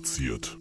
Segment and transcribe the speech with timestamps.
[0.00, 0.56] deplatziert.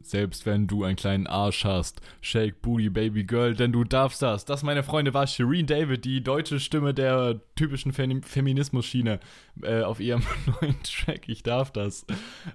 [0.00, 4.46] Selbst wenn du einen kleinen Arsch hast, Shake Booty Baby Girl, denn du darfst das.
[4.46, 9.20] Das, meine Freunde, war Shireen David, die deutsche Stimme der typischen Fem Feminismus-Schiene
[9.62, 10.22] äh, auf ihrem
[10.62, 11.28] neuen Track.
[11.28, 12.06] Ich darf das.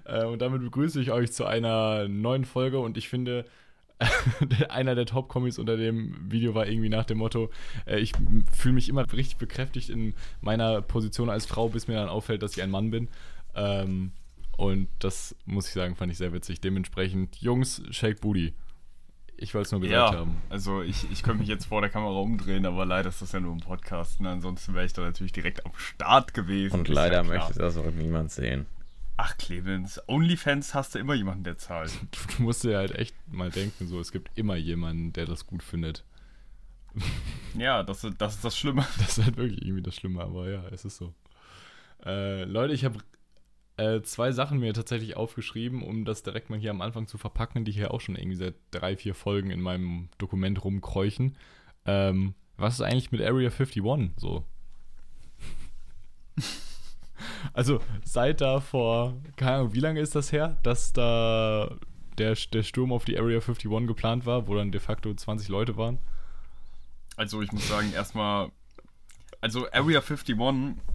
[0.04, 3.44] Äh, und damit begrüße ich euch zu einer neuen Folge und ich finde,
[4.68, 7.50] einer der Top-Kommis unter dem Video war irgendwie nach dem Motto,
[7.86, 8.12] äh, ich
[8.52, 12.56] fühle mich immer richtig bekräftigt in meiner Position als Frau, bis mir dann auffällt, dass
[12.56, 13.08] ich ein Mann bin.
[13.54, 14.12] Ähm,
[14.56, 16.60] und das muss ich sagen, fand ich sehr witzig.
[16.60, 18.54] Dementsprechend, Jungs, Shake Booty.
[19.36, 20.40] Ich wollte es nur gesagt ja, haben.
[20.48, 23.40] Also ich, ich könnte mich jetzt vor der Kamera umdrehen, aber leider ist das ja
[23.40, 24.20] nur ein Podcast.
[24.20, 24.30] Ne?
[24.30, 26.80] Ansonsten wäre ich da natürlich direkt am Start gewesen.
[26.80, 28.66] Und leider ja möchte das auch niemand sehen.
[29.16, 31.92] Ach, Clemens, Onlyfans hast du immer jemanden, der zahlt.
[32.36, 35.62] Du, musst dir halt echt mal denken, so, es gibt immer jemanden, der das gut
[35.62, 36.04] findet.
[37.56, 38.84] Ja, das, das ist das Schlimme.
[38.98, 41.14] Das ist halt wirklich irgendwie das Schlimme, aber ja, es ist so.
[42.04, 42.98] Äh, Leute, ich habe
[43.76, 47.64] äh, zwei Sachen mir tatsächlich aufgeschrieben, um das direkt mal hier am Anfang zu verpacken,
[47.64, 51.36] die hier auch schon irgendwie seit drei, vier Folgen in meinem Dokument rumkräuchen.
[51.86, 54.44] Ähm, was ist eigentlich mit Area 51 so?
[57.52, 61.76] also, seit da vor, keine Ahnung, wie lange ist das her, dass da
[62.18, 65.76] der, der Sturm auf die Area 51 geplant war, wo dann de facto 20 Leute
[65.76, 65.98] waren?
[67.16, 68.50] Also, ich muss sagen, erstmal
[69.44, 70.38] also Area 51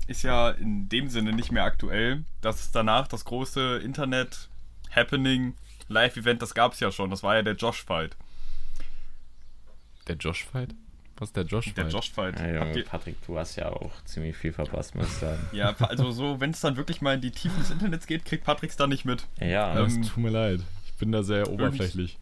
[0.07, 2.25] ist ja in dem Sinne nicht mehr aktuell.
[2.41, 5.53] Das ist danach das große Internet-Happening,
[5.87, 7.11] Live-Event, das gab es ja schon.
[7.11, 8.17] Das war ja der Josh-Fight.
[10.07, 10.73] Der Josh-Fight?
[11.19, 11.77] Was ist der Josh-Fight?
[11.77, 12.39] Der Josh-Fight.
[12.39, 15.49] Ja, Junge, Patrick, du hast ja auch ziemlich viel verpasst, muss ich sagen.
[15.51, 18.45] ja, also so, wenn es dann wirklich mal in die Tiefen des Internets geht, kriegt
[18.45, 19.27] Patrick's da nicht mit.
[19.39, 20.61] Ja, ähm, tut mir leid.
[20.85, 22.17] Ich bin da sehr oberflächlich.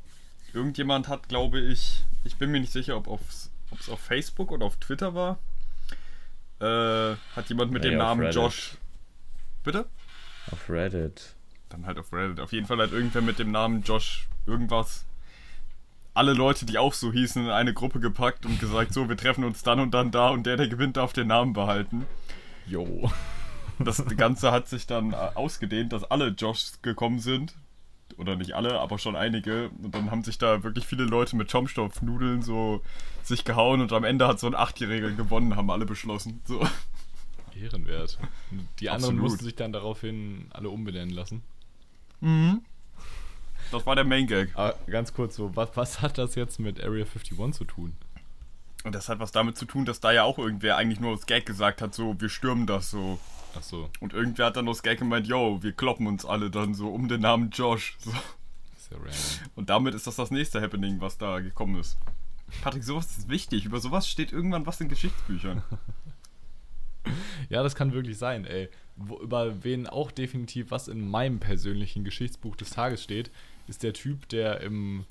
[0.47, 3.51] Irgend, irgendjemand hat, glaube ich, ich bin mir nicht sicher, ob es
[3.89, 5.37] auf Facebook oder auf Twitter war,
[6.59, 8.77] äh, hat jemand mit nee, dem Namen Josh.
[9.63, 9.85] Bitte?
[10.51, 11.35] Auf Reddit.
[11.69, 12.39] Dann halt auf Reddit.
[12.39, 15.05] Auf jeden Fall hat irgendwer mit dem Namen Josh irgendwas.
[16.17, 19.43] Alle Leute, die auch so hießen, in eine Gruppe gepackt und gesagt, so, wir treffen
[19.43, 22.07] uns dann und dann da und der, der gewinnt, darf den Namen behalten.
[22.65, 23.11] Jo.
[23.79, 27.53] Das Ganze hat sich dann äh, ausgedehnt, dass alle Joshs gekommen sind
[28.17, 29.69] oder nicht alle, aber schon einige.
[29.69, 32.81] Und dann haben sich da wirklich viele Leute mit Schaumstoffnudeln so
[33.21, 36.41] sich gehauen und am Ende hat so ein Achtjähriger gewonnen, haben alle beschlossen.
[36.45, 36.65] So.
[37.55, 38.17] Ehrenwert.
[38.79, 39.21] Die anderen Absolut.
[39.21, 41.43] mussten sich dann daraufhin alle umbenennen lassen.
[42.21, 42.61] Mhm.
[43.71, 44.49] Das war der Main Gag.
[44.53, 47.93] Aber ganz kurz so, was, was hat das jetzt mit Area 51 zu tun?
[48.83, 51.25] Und das hat was damit zu tun, dass da ja auch irgendwer eigentlich nur aus
[51.25, 53.19] Gag gesagt hat, so, wir stürmen das so.
[53.57, 53.89] Ach so.
[53.99, 57.07] Und irgendwer hat dann aus Gag gemeint, yo, wir kloppen uns alle dann so um
[57.07, 57.97] den Namen Josh.
[57.99, 58.11] So.
[58.91, 59.11] Random.
[59.55, 61.97] Und damit ist das das nächste Happening, was da gekommen ist.
[62.61, 63.65] Patrick, sowas ist wichtig.
[63.65, 65.61] Über sowas steht irgendwann was in Geschichtsbüchern.
[67.49, 68.69] ja, das kann wirklich sein, ey.
[68.95, 73.31] Wo, über wen auch definitiv was in meinem persönlichen Geschichtsbuch des Tages steht,
[73.67, 75.05] ist der Typ, der im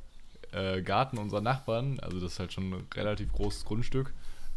[0.53, 4.12] äh, Garten unserer Nachbarn, also das ist halt schon ein relativ großes Grundstück,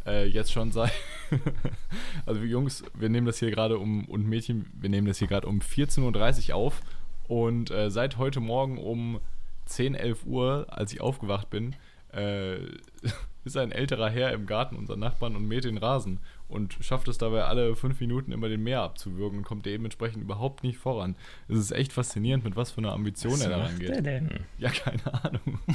[0.06, 0.90] äh, jetzt schon sei.
[2.26, 5.46] also Jungs, wir nehmen das hier gerade um, und Mädchen, wir nehmen das hier gerade
[5.46, 6.80] um 14.30 Uhr auf.
[7.28, 9.20] Und äh, seit heute Morgen um
[9.66, 11.76] 10, 11 Uhr, als ich aufgewacht bin,
[12.12, 12.56] äh,
[13.44, 16.18] ist ein älterer Herr im Garten unserer Nachbarn und mäht den Rasen
[16.50, 20.62] und schafft es dabei alle fünf Minuten immer den Meer abzuwürgen und kommt dementsprechend überhaupt
[20.62, 21.16] nicht voran.
[21.48, 23.90] Es ist echt faszinierend, mit was für einer Ambition was er da rangeht.
[23.90, 24.40] Er denn?
[24.58, 25.60] Ja, keine Ahnung.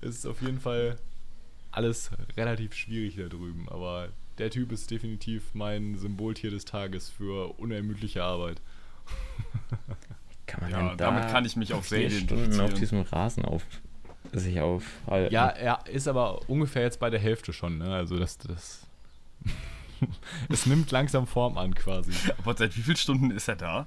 [0.00, 0.96] es ist auf jeden Fall
[1.72, 4.08] alles relativ schwierig da drüben, aber
[4.38, 8.60] der Typ ist definitiv mein Symboltier des Tages für unermüdliche Arbeit.
[10.46, 12.60] Kann man ja, da damit kann ich mich auch sehr identifizieren.
[12.60, 13.64] auf diesem Rasen auf
[14.32, 15.32] sich aufhalten.
[15.32, 17.94] Ja, er ist aber ungefähr jetzt bei der Hälfte schon, ne?
[17.94, 18.86] Also das, das
[20.48, 22.12] es nimmt langsam Form an quasi.
[22.38, 23.86] Aber seit wie vielen Stunden ist er da?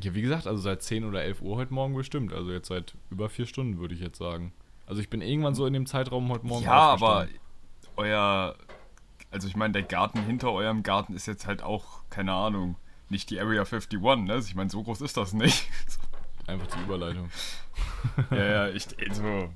[0.00, 2.32] Ja, wie gesagt, also seit 10 oder 11 Uhr heute Morgen bestimmt.
[2.32, 4.52] Also jetzt seit über vier Stunden, würde ich jetzt sagen.
[4.86, 7.28] Also ich bin irgendwann so in dem Zeitraum heute Morgen Ja, aber
[7.96, 8.56] euer,
[9.30, 12.76] also ich meine, der Garten hinter eurem Garten ist jetzt halt auch, keine Ahnung,
[13.08, 14.32] nicht die Area 51, ne?
[14.32, 15.68] Also ich meine, so groß ist das nicht.
[16.46, 17.30] Einfach die Überleitung.
[18.30, 19.48] ja, ja, ich, also,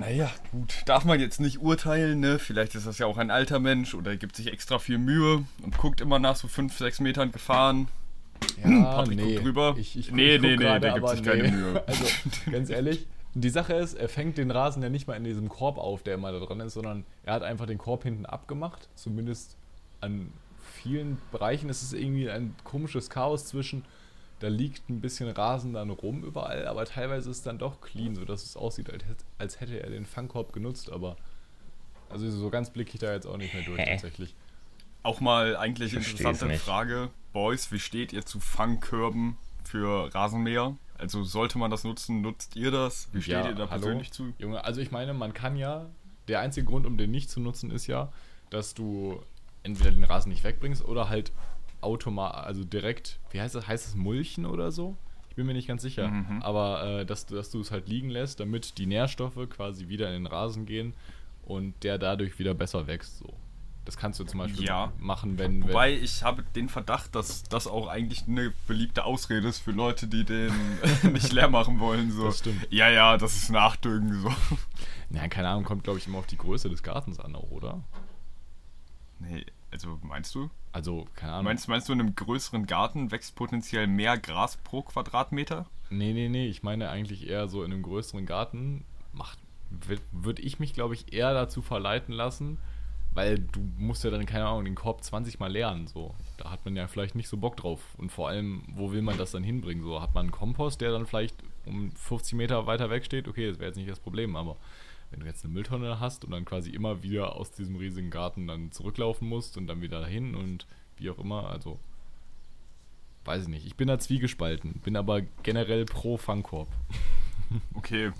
[0.00, 0.82] naja, gut.
[0.86, 2.38] Darf man jetzt nicht urteilen, ne?
[2.38, 5.44] Vielleicht ist das ja auch ein alter Mensch oder er gibt sich extra viel Mühe
[5.62, 7.88] und guckt immer nach so 5, 6 Metern Gefahren.
[8.64, 9.34] Ja, Patrick nee.
[9.34, 9.74] guckt drüber.
[9.78, 11.26] Ich, ich, nee, ich nee, nee, grade, der gibt sich nee.
[11.26, 11.84] keine Mühe.
[11.86, 12.04] Also,
[12.50, 15.78] ganz ehrlich, die Sache ist, er fängt den Rasen ja nicht mal in diesem Korb
[15.78, 18.88] auf, der immer da dran ist, sondern er hat einfach den Korb hinten abgemacht.
[18.94, 19.56] Zumindest
[20.00, 20.32] an
[20.82, 23.84] vielen Bereichen ist es irgendwie ein komisches Chaos zwischen
[24.44, 28.14] da liegt ein bisschen Rasen dann rum überall, aber teilweise ist es dann doch clean,
[28.14, 28.90] sodass es aussieht,
[29.38, 31.16] als hätte er den Fangkorb genutzt, aber
[32.10, 33.92] also so ganz blicke ich da jetzt auch nicht mehr durch Hä?
[33.92, 34.34] tatsächlich.
[35.02, 36.62] Auch mal eigentlich Versteh's interessante nicht.
[36.62, 37.08] Frage.
[37.32, 40.76] Boys, wie steht ihr zu Fangkörben für Rasenmäher?
[40.98, 42.20] Also sollte man das nutzen?
[42.20, 43.08] Nutzt ihr das?
[43.12, 43.80] Wie steht Ja, ihr da hallo?
[43.80, 44.34] persönlich zu?
[44.38, 45.86] Junge, also ich meine, man kann ja,
[46.28, 48.12] der einzige Grund, um den nicht zu nutzen, ist ja,
[48.50, 49.22] dass du
[49.62, 51.32] entweder den Rasen nicht wegbringst oder halt
[51.84, 54.96] automatisch, also direkt, wie heißt das, heißt es Mulchen oder so?
[55.30, 56.42] Ich bin mir nicht ganz sicher, Mhm.
[56.42, 60.08] aber äh, dass, du- dass du es halt liegen lässt, damit die Nährstoffe quasi wieder
[60.08, 60.94] in den Rasen gehen
[61.44, 63.32] und der dadurch wieder besser wächst, so.
[63.84, 64.92] Das kannst du zum Beispiel Ja.
[64.98, 69.46] machen, wenn, wenn Wobei ich habe den Verdacht, dass das auch eigentlich eine beliebte Ausrede
[69.48, 70.50] ist für Leute, die den
[71.12, 72.10] nicht leer machen wollen.
[72.10, 72.24] So.
[72.24, 72.66] Das stimmt.
[72.70, 74.22] Ja, ja, das ist Nachdüngen.
[74.22, 74.32] So.
[75.10, 77.82] Ja, keine Ahnung, kommt glaube ich immer auf die Größe des Gartens an auch, oder?
[79.18, 80.48] Nee, also meinst du?
[80.74, 81.44] Also, keine Ahnung.
[81.44, 85.66] Meinst, meinst du, in einem größeren Garten wächst potenziell mehr Gras pro Quadratmeter?
[85.88, 89.38] Nee, nee, nee, ich meine eigentlich eher so in einem größeren Garten macht
[90.12, 92.58] würde ich mich glaube ich eher dazu verleiten lassen,
[93.12, 96.14] weil du musst ja dann keine Ahnung den Korb 20 mal leeren so.
[96.36, 99.16] Da hat man ja vielleicht nicht so Bock drauf und vor allem, wo will man
[99.16, 99.84] das dann hinbringen?
[99.84, 101.36] So hat man einen Kompost, der dann vielleicht
[101.66, 103.28] um 50 Meter weiter weg steht.
[103.28, 104.56] Okay, das wäre jetzt nicht das Problem, aber
[105.14, 108.48] wenn du jetzt eine Mülltonne hast und dann quasi immer wieder aus diesem riesigen Garten
[108.48, 110.66] dann zurücklaufen musst und dann wieder dahin und
[110.96, 111.78] wie auch immer, also
[113.24, 113.64] weiß ich nicht.
[113.64, 116.68] Ich bin da zwiegespalten, bin aber generell pro Fangkorb.
[117.74, 118.10] Okay.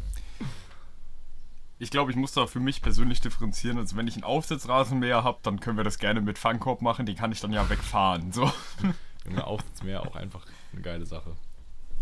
[1.81, 3.79] Ich glaube, ich muss da für mich persönlich differenzieren.
[3.79, 7.05] Also wenn ich einen Aufsitzrasenmäher habe, dann können wir das gerne mit Fangkorb machen.
[7.05, 8.31] Den kann ich dann ja wegfahren.
[8.31, 8.53] So.
[9.25, 11.35] Junge, Aufsitzmeer auch einfach eine geile Sache.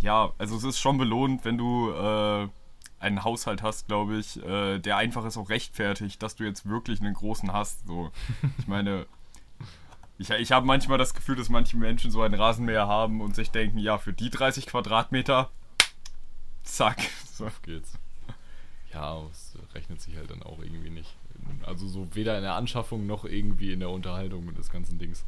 [0.01, 2.49] Ja, also es ist schon belohnt, wenn du äh,
[3.03, 7.01] einen Haushalt hast, glaube ich, äh, der einfach ist auch rechtfertigt, dass du jetzt wirklich
[7.01, 7.87] einen großen hast.
[7.87, 8.11] So,
[8.59, 9.07] ich meine,
[10.19, 13.51] ich, ich habe manchmal das Gefühl, dass manche Menschen so einen Rasenmäher haben und sich
[13.51, 15.51] denken, ja, für die 30 Quadratmeter,
[16.63, 16.99] zack.
[17.33, 17.47] So.
[17.47, 17.95] Auf geht's.
[18.93, 21.17] Ja, es rechnet sich halt dann auch irgendwie nicht.
[21.63, 25.25] Also so weder in der Anschaffung noch irgendwie in der Unterhaltung des ganzen Dings.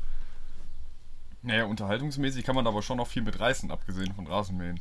[1.40, 4.80] Naja, unterhaltungsmäßig kann man aber schon noch viel mit reißen, abgesehen von Rasenmähen.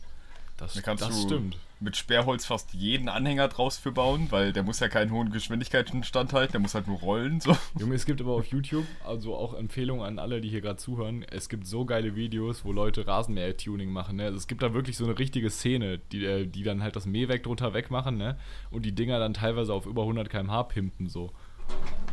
[0.57, 1.57] Das, Da kannst das du stimmt.
[1.79, 6.03] mit Sperrholz fast jeden Anhänger draus für bauen, weil der muss ja keinen hohen Geschwindigkeiten
[6.03, 7.41] standhalten, der muss halt nur rollen.
[7.41, 7.57] So.
[7.79, 11.23] Junge, es gibt aber auf YouTube, also auch Empfehlungen an alle, die hier gerade zuhören,
[11.29, 14.17] es gibt so geile Videos, wo Leute Rasenmäher-Tuning machen.
[14.17, 14.25] Ne?
[14.25, 17.05] Also es gibt da wirklich so eine richtige Szene, die, äh, die dann halt das
[17.07, 18.37] Mähwerk drunter wegmachen ne?
[18.69, 21.09] und die Dinger dann teilweise auf über 100 km/h pimpen.
[21.09, 21.31] So.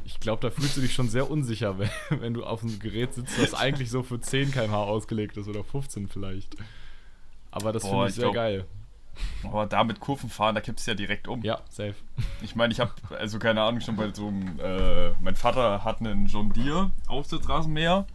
[0.07, 1.91] Ich glaube, da fühlst du dich schon sehr unsicher, wenn,
[2.21, 5.63] wenn du auf einem Gerät sitzt, das eigentlich so für 10 km/h ausgelegt ist oder
[5.63, 6.57] 15 vielleicht.
[7.50, 8.64] Aber das finde ich ich sehr glaub- geil.
[9.43, 11.43] Aber da mit Kurven fahren, da kippst du ja direkt um.
[11.43, 11.94] Ja, safe.
[12.43, 16.00] Ich meine, ich habe, also keine Ahnung, schon bei so einem, äh, mein Vater hat
[16.00, 18.06] einen John Deere Aufsitzrasenmäher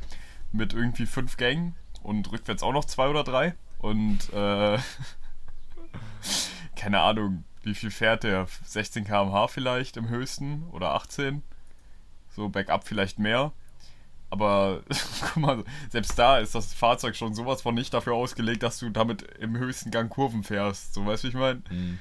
[0.51, 3.55] mit irgendwie fünf Gängen und rückwärts auch noch zwei oder drei.
[3.79, 4.79] Und, äh,
[6.75, 8.47] keine Ahnung, wie viel fährt der?
[8.65, 11.43] 16 km/h vielleicht im höchsten oder 18.
[12.29, 13.51] So bergab vielleicht mehr.
[14.35, 14.83] Aber
[15.21, 18.89] guck mal, selbst da ist das Fahrzeug schon sowas von nicht dafür ausgelegt, dass du
[18.89, 20.93] damit im höchsten Gang Kurven fährst.
[20.93, 21.61] So, weißt du, wie ich meine?
[21.69, 21.99] Mhm.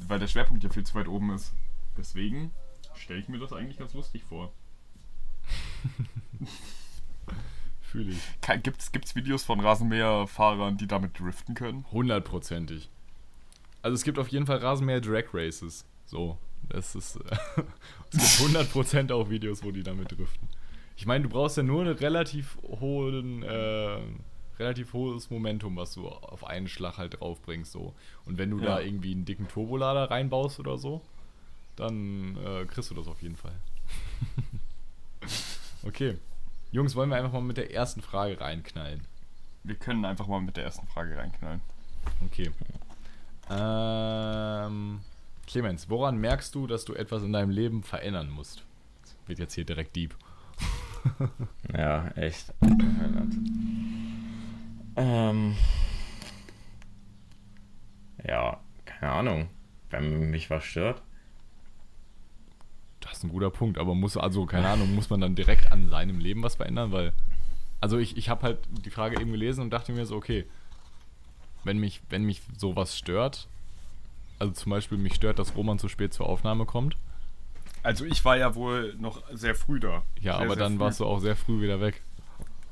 [0.00, 1.52] weil der Schwerpunkt ja viel zu weit oben ist.
[1.96, 2.50] Deswegen
[2.96, 4.52] stelle ich mir das eigentlich ganz lustig vor.
[7.82, 8.18] Fühle ich.
[8.64, 11.84] Gibt's, gibt's Videos von Rasenmäherfahrern, die damit driften können?
[11.92, 12.90] Hundertprozentig.
[13.80, 15.84] Also es gibt auf jeden Fall Rasenmäher Drag Races.
[16.04, 16.36] So,
[16.68, 17.20] das ist.
[18.16, 20.48] Es gibt 100% auch Videos, wo die damit driften.
[20.96, 23.98] Ich meine, du brauchst ja nur einen relativ hohen, äh,
[24.58, 27.72] relativ hohes Momentum, was du auf einen Schlag halt draufbringst.
[27.72, 27.94] So.
[28.26, 28.64] Und wenn du Ja.
[28.76, 31.00] da irgendwie einen dicken Turbolader reinbaust oder so,
[31.76, 33.54] dann äh, kriegst du das auf jeden Fall.
[35.82, 36.16] okay.
[36.70, 39.00] Jungs, wollen wir einfach mal mit der ersten Frage reinknallen.
[39.64, 41.60] Wir können einfach mal mit der ersten Frage reinknallen.
[42.26, 42.50] Okay.
[43.50, 45.00] Ähm,
[45.46, 48.64] Clemens, woran merkst du, dass du etwas in deinem Leben verändern musst?
[49.02, 50.14] Das wird jetzt hier direkt deep.
[51.76, 52.52] Ja, echt.
[54.96, 55.56] Ähm.
[58.26, 59.48] Ja, keine Ahnung.
[59.90, 61.02] Wenn mich was stört.
[63.00, 65.90] Das ist ein guter Punkt, aber muss, also keine Ahnung, muss man dann direkt an
[65.90, 66.90] seinem Leben was verändern?
[66.90, 67.12] Weil,
[67.80, 70.46] also ich, ich habe halt die Frage eben gelesen und dachte mir so, okay,
[71.64, 73.48] wenn mich, wenn mich sowas stört,
[74.38, 76.96] also zum Beispiel mich stört, dass Roman zu spät zur Aufnahme kommt,
[77.84, 80.02] Also ich war ja wohl noch sehr früh da.
[80.20, 80.80] ja, sehr, aber sehr dann früh.
[80.80, 82.02] warst du auch sehr früh wieder weg.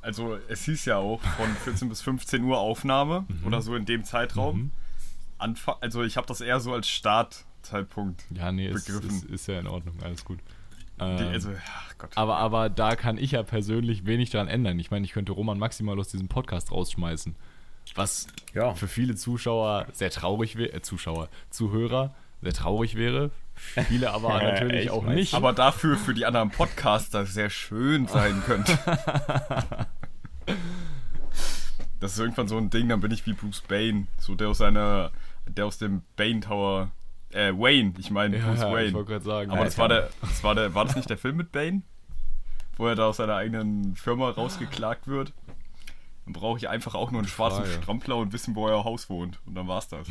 [0.01, 4.03] Also es hieß ja auch von 14 bis 15 Uhr Aufnahme oder so in dem
[4.05, 4.57] Zeitraum.
[4.59, 4.71] Mhm.
[5.39, 8.25] Anfa also ich habe das eher so als Startzeitpunkt.
[8.35, 9.11] Ja, nee, ist, Begriffen.
[9.11, 10.39] ist, ist ja in Ordnung, alles gut.
[11.01, 12.11] Die, Ähm, also, ach Gott.
[12.17, 14.79] Aber, aber da kann ich ja persönlich wenig daran ändern.
[14.79, 17.35] Ich meine, ich könnte Roman maximal aus diesem Podcast rausschmeißen.
[17.95, 18.75] Was Ja.
[18.75, 23.31] für viele Zuschauer sehr traurig wäre, äh, Zuschauer, Zuhörer sehr traurig wäre.
[23.55, 25.35] Viele aber natürlich auch nicht.
[25.35, 28.79] Aber dafür für die anderen Podcaster sehr schön sein könnte.
[32.03, 34.59] Das ist irgendwann so ein Ding, dann bin ich wie Bruce Bane, so der aus
[34.59, 35.13] seiner,
[35.47, 36.91] der aus dem Bane Tower,
[37.31, 38.93] äh, Wayne, ich meine ja, Bruce ja, ich Wayne.
[38.95, 39.51] wollte gerade sagen.
[39.53, 41.83] Aber das war der, das war der, war das nicht der Film mit Bane?
[42.77, 45.33] Wo er da aus seiner eigenen Firma rausgeklagt wird?
[46.25, 47.67] Dann brauche ich einfach auch nur einen schwarzen.
[47.67, 49.39] Strampler und wissen, wo euer Haus wohnt.
[49.47, 50.09] Und dann war's das.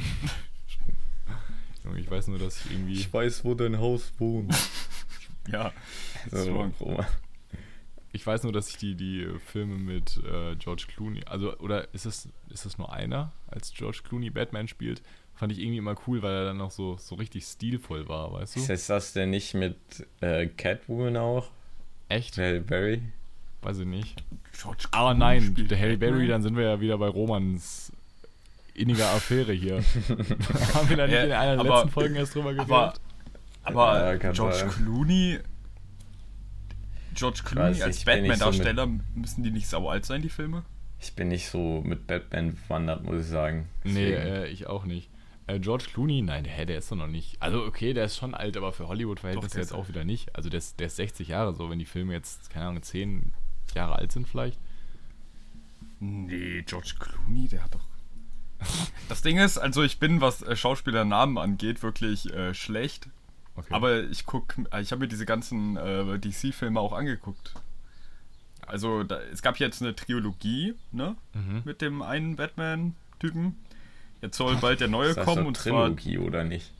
[1.91, 3.05] Junge, Ich weiß nur, dass ich irgendwie.
[3.11, 4.53] weiß, wo dein Haus wohnt.
[5.51, 5.71] Ja.
[6.29, 6.69] So.
[8.13, 12.05] Ich weiß nur, dass ich die, die Filme mit äh, George Clooney, also, oder ist
[12.05, 15.01] es, ist es nur einer, als George Clooney Batman spielt?
[15.33, 18.55] Fand ich irgendwie immer cool, weil er dann noch so, so richtig stilvoll war, weißt
[18.57, 18.71] du?
[18.71, 19.75] Ist das denn nicht mit
[20.19, 21.49] äh, Catwoman auch?
[22.07, 22.37] Echt?
[22.37, 23.01] Halle Berry?
[23.63, 24.23] Weiß ich nicht.
[24.61, 26.19] George Aber Clooney nein, spielt der Harry Batman?
[26.19, 27.91] Berry, dann sind wir ja wieder bei Romans
[28.73, 29.77] inniger Affäre hier.
[30.73, 33.01] Haben wir da nicht Ja, in einer der aber- letzten Folgen erst drüber aber- geredet?
[33.63, 34.69] Aber Ja, kann George sein.
[34.69, 35.39] Clooney.
[37.13, 40.63] George Clooney weiß als ich so Batman-Darsteller, müssen die nicht sau alt sein, die Filme?
[40.99, 43.67] Ich bin nicht so mit Batman bewandert, muss ich sagen.
[43.83, 45.09] Nee, Deswegen- äh, ich auch nicht.
[45.47, 47.35] Äh, George Clooney, nein, der, der ist doch noch nicht.
[47.41, 50.35] Also, okay, der ist schon alt, aber für Hollywood-Verhältnisse jetzt auch wieder nicht.
[50.35, 53.33] Also, der ist, der ist 60 Jahre so, wenn die Filme jetzt, keine Ahnung, 10
[53.75, 54.59] Jahre alt sind vielleicht.
[55.99, 57.81] Nee, George Clooney, der hat doch.
[59.09, 63.09] Das Ding ist, also ich bin, was äh, Schauspielernamen angeht, wirklich äh, schlecht.
[63.57, 63.73] Okay.
[63.73, 67.53] Aber ich guck, äh, ich habe mir diese ganzen äh, DC-Filme auch angeguckt.
[68.65, 71.17] Also da, es gab jetzt eine Trilogie, ne?
[71.33, 71.63] Mhm.
[71.65, 73.57] Mit dem einen Batman-Typen.
[74.21, 75.87] Jetzt soll bald der neue ist das kommen und zwar.
[75.87, 76.71] Trilogie oder nicht?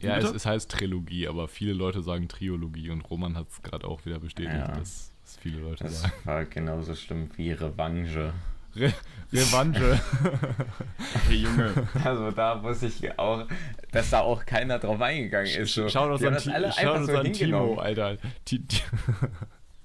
[0.00, 3.86] Ja, es, es heißt Trilogie, aber viele Leute sagen Triologie und Roman hat es gerade
[3.86, 4.68] auch wieder bestätigt, Ja.
[4.68, 6.12] dass, dass viele Leute Das sagen.
[6.24, 8.32] war genauso schlimm wie Revanche.
[8.78, 8.92] Re
[9.32, 10.00] Revanche.
[11.28, 11.72] Hey Junge,
[12.04, 13.46] Also da muss ich auch,
[13.92, 15.74] dass da auch keiner drauf eingegangen ist.
[15.74, 15.88] So.
[15.88, 17.74] Schau uns an, das Ti- alle schau einfach uns so an Timo.
[17.78, 18.16] Alter.
[18.44, 18.64] Ti-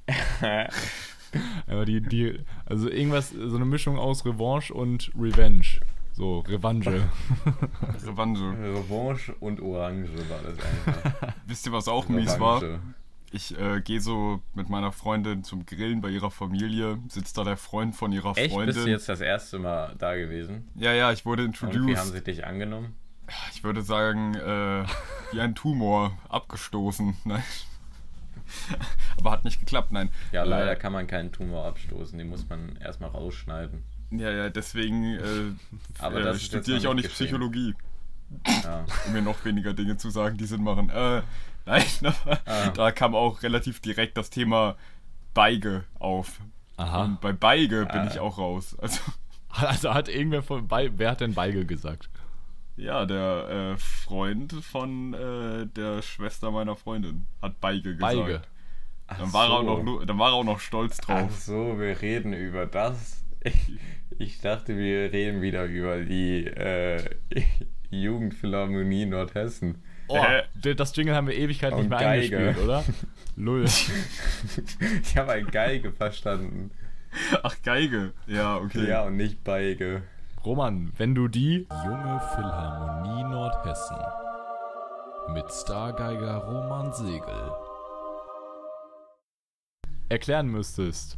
[1.67, 5.65] Aber die, die, also irgendwas, so eine Mischung aus Revanche und Revenge.
[6.13, 6.91] So, Revanche.
[8.05, 8.43] Revanche.
[8.43, 11.33] Revanche und Orange war das einfach.
[11.47, 12.61] Wisst ihr, was auch mies war?
[13.35, 17.57] Ich äh, gehe so mit meiner Freundin zum Grillen bei ihrer Familie, sitzt da der
[17.57, 18.53] Freund von ihrer Echt?
[18.53, 18.75] Freundin.
[18.75, 20.69] Bist du jetzt das erste Mal da gewesen?
[20.75, 22.13] Ja, ja, ich wurde Und wie haben introduced.
[22.13, 22.95] sie dich angenommen?
[23.51, 24.85] Ich würde sagen, äh,
[25.31, 27.15] wie ein Tumor, abgestoßen.
[27.25, 27.43] Nein.
[29.17, 30.09] Aber hat nicht geklappt, nein.
[30.31, 33.81] Ja, leider Äh, kann man keinen Tumor abstoßen, den muss man erstmal rausschneiden.
[34.11, 35.51] Ja, ja, deswegen äh,
[35.97, 37.27] Aber äh, studiere ich auch nicht nicht geschehen.
[37.27, 37.73] Psychologie,
[38.63, 38.85] Ja.
[39.07, 40.89] um mir noch weniger Dinge zu sagen, die Sinn machen.
[40.91, 41.23] Äh,
[41.65, 41.83] nein,
[42.45, 42.69] Ah.
[42.69, 44.75] da kam auch relativ direkt das Thema
[45.33, 46.39] Beige auf.
[46.77, 47.03] Aha.
[47.05, 48.07] Und bei Beige bin Ah.
[48.11, 48.75] ich auch raus.
[48.81, 49.01] Also,
[49.49, 52.09] Also hat irgendwer von, bei, wer hat denn Beige gesagt?
[52.75, 58.15] ja, der äh, Freund von äh, der Schwester meiner Freundin hat Beige gesagt.
[58.15, 58.41] Beige.
[59.05, 59.83] Ach Dann war, er auch so.
[59.83, 61.39] noch, dann war er auch noch stolz Ach drauf.
[61.39, 63.23] so, wir reden über das.
[63.43, 63.73] Ich,
[64.17, 67.03] ich dachte, wir reden wieder über die äh,
[67.91, 69.83] Jugendphilharmonie Nordhessen.
[70.07, 70.21] Oh,
[70.55, 72.37] d- das Jingle haben wir Ewigkeit nicht Und mehr Geige.
[72.37, 72.83] eingespielt, oder?
[73.35, 73.65] Lull.
[73.65, 76.71] Ich habe ein Geige verstanden.
[77.41, 78.11] Ach, Geige.
[78.27, 78.87] Ja, okay.
[78.89, 80.03] Ja, und nicht Beige.
[80.45, 83.95] Roman, wenn du die Junge Philharmonie Nordhessen
[85.33, 87.51] mit Stargeiger Roman Segel
[90.09, 91.17] erklären müsstest,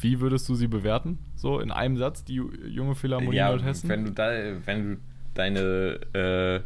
[0.00, 1.18] wie würdest du sie bewerten?
[1.36, 3.88] So in einem Satz, die Ju- Junge Philharmonie ja, Nordhessen?
[3.88, 4.30] wenn du da,
[4.66, 5.00] wenn du
[5.34, 5.60] deine
[6.14, 6.60] äh,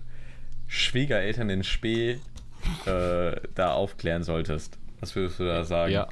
[0.75, 2.19] Schwiegereltern in Spee
[2.87, 5.93] äh, da aufklären solltest, was würdest du da sagen?
[5.93, 6.09] ja.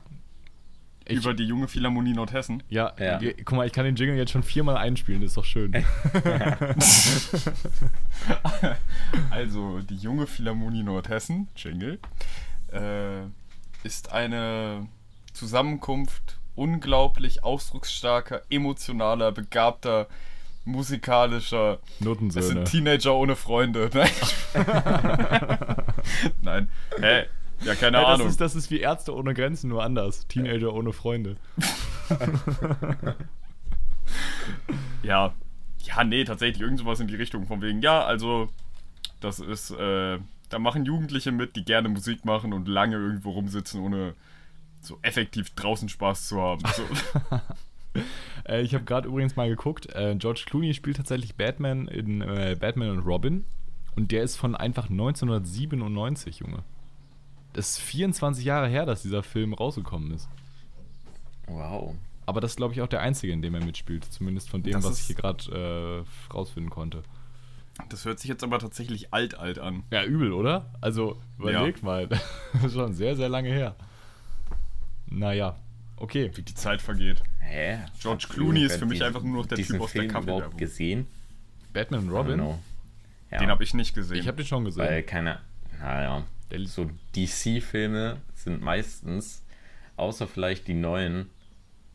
[1.04, 2.62] Ich, Über die junge Philharmonie Nordhessen.
[2.68, 3.18] ja, Ja.
[3.44, 5.72] guck mal, ich kann den Jingle jetzt schon viermal einspielen, das ist doch schön.
[9.30, 11.98] Also, die junge Philharmonie Nordhessen, Jingle,
[12.72, 13.22] äh,
[13.82, 14.86] ist eine
[15.32, 20.06] Zusammenkunft unglaublich ausdrucksstarker, emotionaler, begabter,
[20.64, 21.78] musikalischer.
[21.98, 22.46] Es Notensöhne.
[22.46, 23.90] sind Teenager ohne Freunde.
[23.94, 24.10] Nein.
[26.42, 26.68] Nein.
[27.00, 27.24] Hä?
[27.64, 28.28] Ja, keine Ja, das, Ahnung.
[28.28, 30.26] ist, das ist wie Ärzte ohne Grenzen, nur anders.
[30.26, 31.36] Teenager ohne Freunde.
[35.02, 35.32] Ja.
[35.84, 37.46] Ja, nee, tatsächlich irgend sowas in die Richtung.
[37.46, 38.48] Von wegen, ja, also,
[39.20, 43.80] das ist, äh, da machen Jugendliche mit, die gerne Musik machen und lange irgendwo rumsitzen,
[43.80, 44.14] ohne
[44.80, 46.62] so effektiv draußen Spaß zu haben.
[46.76, 46.82] So.
[48.52, 49.94] Äh, ich habe gerade übrigens mal geguckt.
[49.94, 53.44] Äh, George Clooney spielt tatsächlich Batman in äh, Batman und Robin.
[53.96, 56.62] Und der ist von einfach 1997, Junge.
[57.52, 60.28] Das ist 24 Jahre her, dass dieser Film rausgekommen ist.
[61.46, 61.94] Wow.
[62.24, 64.04] Aber das ist, glaube ich, auch der einzige, in dem er mitspielt.
[64.04, 67.02] Zumindest von dem, Das was ich hier gerade äh, rausfinden konnte.
[67.88, 69.82] Das hört sich jetzt aber tatsächlich alt, alt an.
[69.90, 70.70] Ja, übel, oder?
[70.80, 71.84] Also, überleg ja.
[71.84, 72.08] mal.
[72.52, 73.74] Das ist schon sehr, sehr lange her.
[75.06, 75.56] Naja,
[75.96, 76.30] okay.
[76.34, 77.22] Wie die Zeit vergeht.
[77.42, 77.78] Hä?
[78.00, 81.06] George Clooney ist für mich einfach nur noch der Typ aus Film der überhaupt gesehen?
[81.72, 82.38] Batman und Robin?
[83.30, 83.38] Ja.
[83.38, 84.18] Den habe ich nicht gesehen.
[84.18, 84.82] Ich habe den schon gesehen.
[84.84, 85.40] Weil keine,
[85.80, 86.24] naja,
[86.64, 89.42] so DC-Filme sind meistens,
[89.96, 91.30] außer vielleicht die neuen,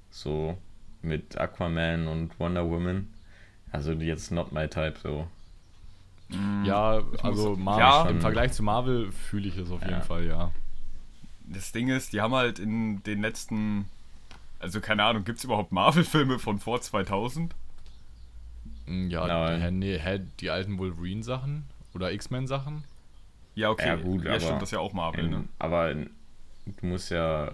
[0.09, 0.57] so
[1.01, 3.07] mit Aquaman und Wonder Woman,
[3.71, 5.27] also jetzt not my type so.
[6.65, 9.89] Ja, also Marvel, ja, im Vergleich zu Marvel fühle ich es auf Ja.
[9.89, 10.51] jeden Fall, ja.
[11.45, 13.85] Das Ding ist, die haben halt in den letzten,
[14.59, 17.53] also keine Ahnung, gibt es überhaupt Marvel-Filme von vor 2000?
[18.85, 19.61] Mm, Ja, Nein.
[19.61, 22.83] hä, nee, hä, die alten Wolverine-Sachen oder X-Men-Sachen?
[23.55, 23.87] Ja, okay.
[23.87, 25.43] Ja, gut, ja aber stimmt, das ist ja auch Marvel, In, ne?
[25.59, 26.09] Aber in,
[26.65, 27.53] du musst ja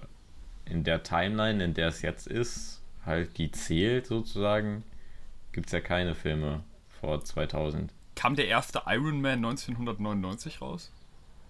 [0.65, 4.83] in der Timeline, in der es jetzt ist, halt die zählt sozusagen,
[5.51, 6.63] gibt es ja keine Filme
[6.99, 7.91] vor 2000.
[8.15, 10.91] Kam der erste Iron Man 1999 raus?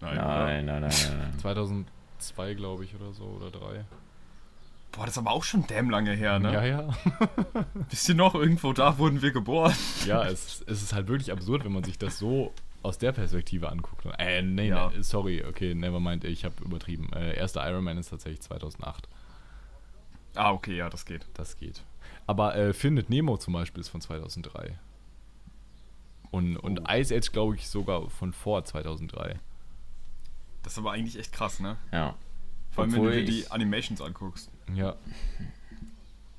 [0.02, 0.18] Nein.
[0.18, 1.18] Nein, nein, nein, nein.
[1.18, 1.40] nein.
[1.40, 3.86] 2002, glaube ich, oder so, oder drei.
[4.94, 6.54] Boah, das ist aber auch schon damn lange her, ne?
[6.54, 6.88] Ja, ja.
[7.90, 9.74] Wisst ihr noch, irgendwo da wurden wir geboren?
[10.06, 13.70] ja, es, es ist halt wirklich absurd, wenn man sich das so aus der Perspektive
[13.70, 14.06] anguckt.
[14.20, 14.92] Äh, nee, Ja.
[14.96, 17.12] nee, sorry, okay, nevermind, ich habe übertrieben.
[17.14, 19.08] Äh, erster Iron Man ist tatsächlich 2008.
[20.36, 21.26] Ah, okay, ja, das geht.
[21.34, 21.82] Das geht.
[22.28, 24.78] Aber äh, Findet Nemo zum Beispiel ist von 2003.
[26.32, 26.92] Und, und Oh.
[26.94, 29.40] Ice Age, glaube ich, sogar von vor 2003.
[30.64, 31.78] Das ist aber eigentlich echt krass, ne?
[31.92, 32.16] Ja.
[32.74, 34.50] Vor allem, wenn Obwohl du dir ich- die Animations anguckst.
[34.74, 34.96] Ja.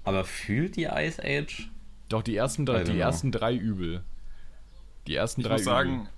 [0.05, 1.71] Aber fühlt die Ice Age?
[2.09, 3.01] Doch, die ersten drei, die know.
[3.01, 4.03] ersten drei übel.
[5.07, 6.09] Die ersten Ich drei muss sagen, übel.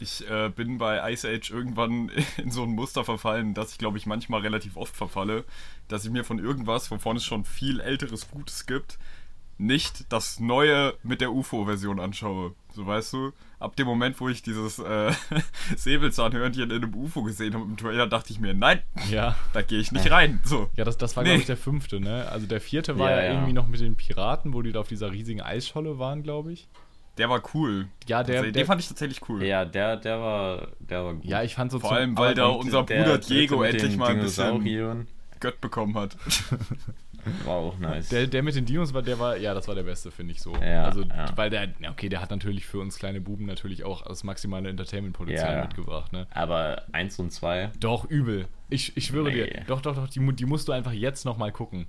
[0.00, 3.96] ich äh, bin bei Ice Age irgendwann in so ein Muster verfallen, das ich glaube
[3.98, 5.44] ich manchmal relativ oft verfalle,
[5.88, 8.98] dass ich mir von irgendwas, wovon es schon viel älteres Gutes gibt,
[9.58, 12.54] nicht das Neue mit der UFO-Version anschaue.
[12.72, 15.12] So weißt du, ab dem Moment, wo ich dieses äh,
[15.76, 19.36] Säbelzahnhörnchen in einem UFO gesehen habe im Trailer, dachte ich mir, nein, Ja.
[19.52, 20.40] da gehe ich nicht rein.
[20.44, 20.68] So.
[20.76, 21.30] Ja, das, das war, Nee.
[21.30, 22.28] glaube ich, der fünfte, ne?
[22.30, 23.32] Also der vierte war Ja, ja, ja.
[23.34, 26.68] irgendwie noch mit den Piraten, wo die da auf dieser riesigen Eisscholle waren, glaube ich.
[27.16, 27.86] Der war cool.
[28.08, 29.44] Ja, der, Den der fand ich tatsächlich cool.
[29.44, 31.24] Ja, der, der war, der war gut.
[31.24, 34.10] ja, ich fand so Vor allem, weil da unser Der Bruder Diego endlich den mal
[34.10, 35.06] ein bisschen
[35.38, 36.16] Gött bekommen hat.
[37.44, 38.08] War auch nice.
[38.08, 40.40] Der, der mit den Dinos war, der war, ja, das war der beste, finde ich
[40.42, 40.54] so.
[40.56, 41.26] Ja, also, ja.
[41.36, 45.54] weil der, okay, der hat natürlich für uns kleine Buben natürlich auch das maximale Entertainment-Potenzial
[45.56, 45.62] Ja.
[45.62, 46.26] mitgebracht, ne?
[46.30, 48.46] Aber 1 und 2, Doch, übel.
[48.70, 49.44] Ich, ich schwöre Nee.
[49.50, 49.62] dir.
[49.66, 51.86] Doch, doch, doch, die, die musst du einfach jetzt nochmal gucken.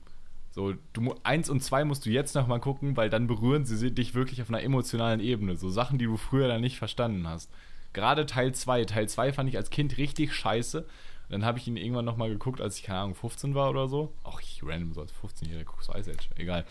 [0.52, 4.16] So, du, eins und zwei musst du jetzt nochmal gucken, weil dann berühren sie dich
[4.16, 5.58] wirklich auf einer emotionalen Ebene.
[5.58, 7.52] So Sachen, die du früher dann nicht verstanden hast.
[7.92, 8.86] Gerade Teil 2.
[8.86, 10.86] Teil 2 fand ich als Kind richtig scheiße.
[11.30, 14.14] Dann habe ich ihn irgendwann nochmal geguckt, als ich, keine Ahnung, 15 war oder so.
[14.24, 16.30] Ach, ich random so als 15-Jähriger guckst Ice Age.
[16.36, 16.66] Egal.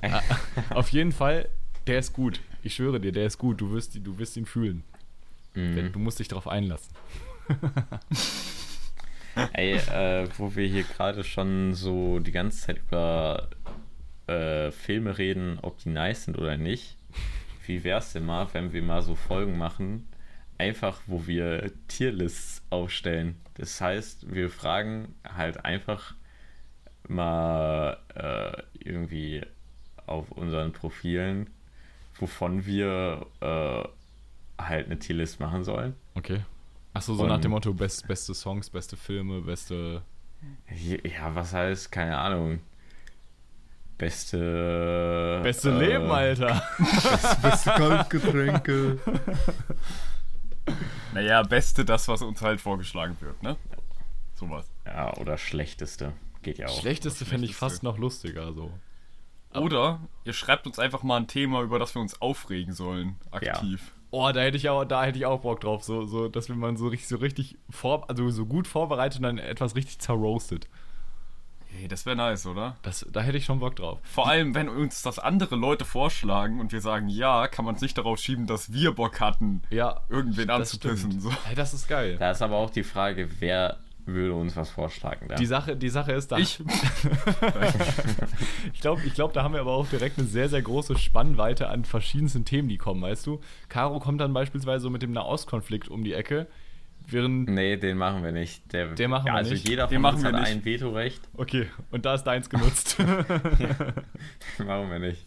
[0.00, 0.20] Äh,
[0.74, 1.48] auf jeden Fall,
[1.86, 2.40] der ist gut.
[2.62, 3.60] Ich schwöre dir, der ist gut.
[3.60, 4.84] Du wirst, du wirst ihn fühlen.
[5.54, 5.92] Mhm.
[5.92, 6.94] Du musst dich darauf einlassen.
[9.52, 13.50] Ey, äh, wo wir hier gerade schon so die ganze Zeit über
[14.26, 16.96] äh, Filme reden, ob die nice sind oder nicht.
[17.66, 20.06] Wie wär's denn mal, wenn wir mal so Folgen machen,
[20.58, 23.36] einfach wo wir Tierlists aufstellen?
[23.54, 26.14] Das heißt, wir fragen halt einfach
[27.08, 29.42] mal äh, irgendwie
[30.06, 31.50] auf unseren Profilen,
[32.18, 33.84] wovon wir äh,
[34.62, 35.94] halt eine Tierlist machen sollen.
[36.14, 36.40] Okay.
[36.94, 40.02] Achso, so Und- nach dem Motto, best, beste Songs, beste Filme, beste.
[41.02, 42.60] Ja, was heißt, keine Ahnung.
[43.98, 45.40] Beste.
[45.42, 46.62] Beste äh, Leben, Alter.
[47.42, 48.98] Beste Kaltgetränke.
[51.14, 53.56] Naja, beste das, was uns halt vorgeschlagen wird, ne?
[54.34, 54.70] Sowas.
[54.84, 56.12] Ja, oder schlechteste.
[56.42, 56.80] Geht ja auch.
[56.80, 58.70] Schlechteste fände ich fast noch lustiger, so.
[59.54, 63.92] Oder ihr schreibt uns einfach mal ein Thema, über das wir uns aufregen sollen, aktiv.
[64.10, 66.58] Oh, da hätte ich auch, da hätte ich auch Bock drauf, so, so, dass wenn
[66.58, 70.68] man so richtig, so richtig vor, also so gut vorbereitet und dann etwas richtig zerroastet.
[71.78, 72.76] Hey, das wäre nice, oder?
[72.82, 73.98] Das, da hätte ich schon Bock drauf.
[74.02, 77.82] Vor allem, wenn uns das andere Leute vorschlagen und wir sagen ja, kann man es
[77.82, 80.00] nicht darauf schieben, dass wir Bock hatten, Ja.
[80.08, 81.20] irgendwen das anzupissen.
[81.20, 81.30] So.
[81.44, 82.16] Hey, das ist geil.
[82.18, 85.26] Da ist aber auch die Frage, wer würde uns was vorschlagen?
[85.28, 85.34] Da?
[85.34, 86.38] Die Sache, die Sache ist da.
[86.38, 86.60] Ich.
[88.72, 91.68] ich glaube, ich glaub, da haben wir aber auch direkt eine sehr, sehr große Spannweite
[91.68, 93.40] an verschiedensten Themen, die kommen, weißt du?
[93.68, 96.46] Caro kommt dann beispielsweise so mit dem Nahostkonflikt um die Ecke,
[97.08, 97.48] während.
[97.48, 98.72] nee, den machen wir nicht.
[98.72, 99.68] Der, Den machen ja, wir also nicht.
[99.68, 100.50] jeder Den von machen uns wir hat nicht.
[100.52, 101.28] ein Vetorecht.
[101.36, 102.96] Okay, und da ist deins genutzt.
[104.58, 105.26] Den machen wir nicht.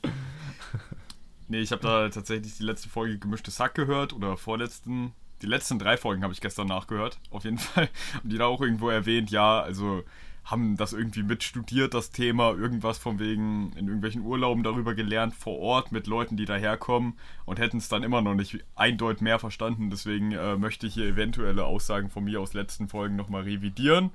[1.48, 5.13] Nee, ich habe da tatsächlich die letzte Folge gemischtes Hack gehört oder vorletzten.
[5.42, 7.89] Die letzten drei Folgen habe ich gestern nachgehört, auf jeden Fall.
[8.24, 10.04] Und die da auch irgendwo erwähnt, ja, also
[10.49, 15.59] haben das irgendwie mitstudiert, das Thema, irgendwas von wegen in irgendwelchen Urlauben darüber gelernt, vor
[15.59, 17.13] Ort mit Leuten, die daherkommen
[17.45, 19.89] und hätten es dann immer noch nicht eindeutig mehr verstanden.
[19.91, 24.09] Deswegen äh, möchte ich hier eventuelle Aussagen von mir aus letzten Folgen nochmal revidieren.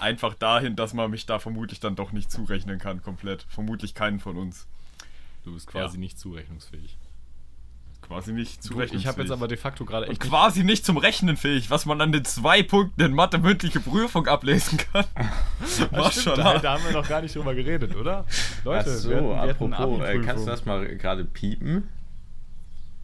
[0.00, 3.46] Einfach dahin, dass man mich da vermutlich dann doch nicht zurechnen kann, komplett.
[3.48, 4.66] Vermutlich keinen von uns.
[5.44, 6.00] Du bist quasi Ja.
[6.00, 6.96] nicht zurechnungsfähig.
[8.06, 9.00] Quasi nicht Du, zurechnungsfähig.
[9.02, 11.86] ich habe jetzt aber de facto gerade Und echt quasi nicht zum Rechnen fähig, was
[11.86, 15.04] man an den zwei Punkten in Mathe mündliche Prüfung ablesen kann.
[15.66, 18.26] Stimmt, schon da, da haben wir noch gar nicht drüber geredet, oder?
[18.64, 20.22] Leute, Ach so, wir hatten, wir hatten apropos, äh, Abi-Prüfung.
[20.26, 21.88] kannst du das mal gerade piepen?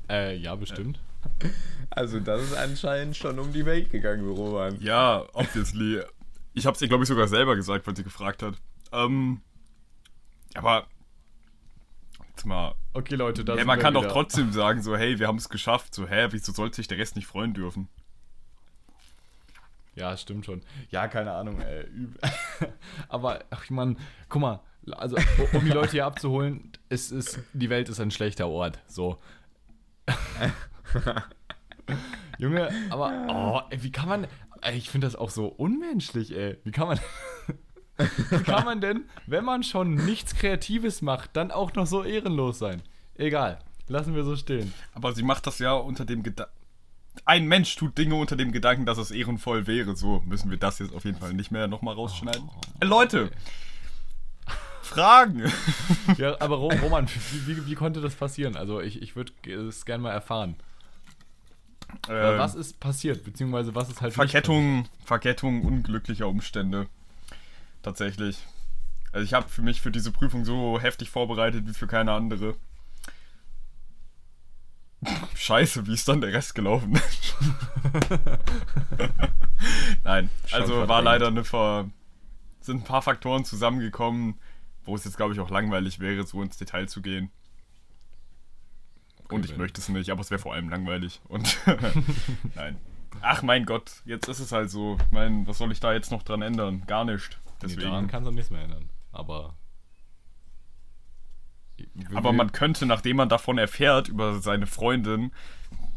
[0.08, 0.98] Äh, ja, bestimmt.
[1.92, 4.80] Also, das ist anscheinend schon um die Welt gegangen, Roman.
[4.80, 6.00] Ja, obviously.
[6.54, 8.54] Ich hab's ihr, glaube ich, sogar selber gesagt, weil sie gefragt hat.
[8.92, 9.40] Ähm,
[10.54, 10.86] aber
[12.40, 12.74] jetzt mal.
[12.94, 14.12] Okay, Leute, da Hey, sind man kann doch wieder.
[14.12, 15.94] trotzdem sagen, so, hey, wir haben es geschafft.
[15.94, 17.88] So, hä, wieso sollte sich der Rest nicht freuen dürfen?
[19.94, 20.62] Ja, stimmt schon.
[20.90, 21.86] Ja, keine Ahnung, ey.
[23.08, 23.96] Aber, ach, ich meine,
[24.28, 24.60] guck mal,
[24.92, 25.16] also,
[25.52, 28.78] um die Leute hier abzuholen, es ist, die Welt ist ein schlechter Ort.
[28.86, 29.18] So.
[32.38, 34.26] Junge, aber, oh, ey, wie kann man,
[34.62, 36.56] ey, ich finde das auch so unmenschlich, ey.
[36.64, 36.98] Wie kann man,
[38.30, 42.58] wie kann man denn, wenn man schon nichts Kreatives macht, dann auch noch so ehrenlos
[42.58, 42.82] sein?
[43.16, 43.58] Egal,
[43.88, 44.72] lassen wir so stehen.
[44.94, 46.52] Aber sie macht das ja unter dem Gedanken.
[47.24, 49.96] Ein Mensch tut Dinge unter dem Gedanken, dass es ehrenvoll wäre.
[49.96, 52.48] So müssen wir das jetzt auf jeden Fall nicht mehr nochmal rausschneiden.
[52.80, 53.30] äh, Leute!
[54.82, 55.44] Fragen!
[56.16, 58.56] Ja, aber Ro- Roman, wie, wie, wie konnte das passieren?
[58.56, 60.56] Also, ich, ich würde es gerne mal erfahren.
[62.08, 66.86] Äh, was ist passiert, beziehungsweise was ist halt Verkettung, Verkettung unglücklicher Umstände.
[67.82, 68.38] Tatsächlich.
[69.12, 72.54] Also ich habe für mich für diese Prüfung so heftig vorbereitet wie für keine andere.
[75.34, 76.92] Scheiße, wie ist dann der Rest gelaufen?
[80.04, 81.88] Nein, Schon also war leider eine Ver
[82.60, 84.38] sind ein paar Faktoren zusammengekommen,
[84.84, 87.30] wo es jetzt glaube ich auch langweilig wäre, so ins Detail zu gehen.
[89.30, 91.20] Und ich möchte es nicht, aber es wäre vor allem langweilig.
[91.28, 91.56] Und
[92.54, 92.76] nein.
[93.22, 94.98] Ach mein Gott, jetzt ist es halt so.
[95.04, 96.84] Ich meine, was soll ich da jetzt noch dran ändern?
[96.86, 97.39] Gar nicht.
[97.62, 98.08] Nee, daran Deswegen.
[98.08, 98.88] kannst du nichts mehr ändern.
[99.12, 99.54] Aber.
[102.14, 105.32] aber man könnte, nachdem man davon erfährt, über seine Freundin,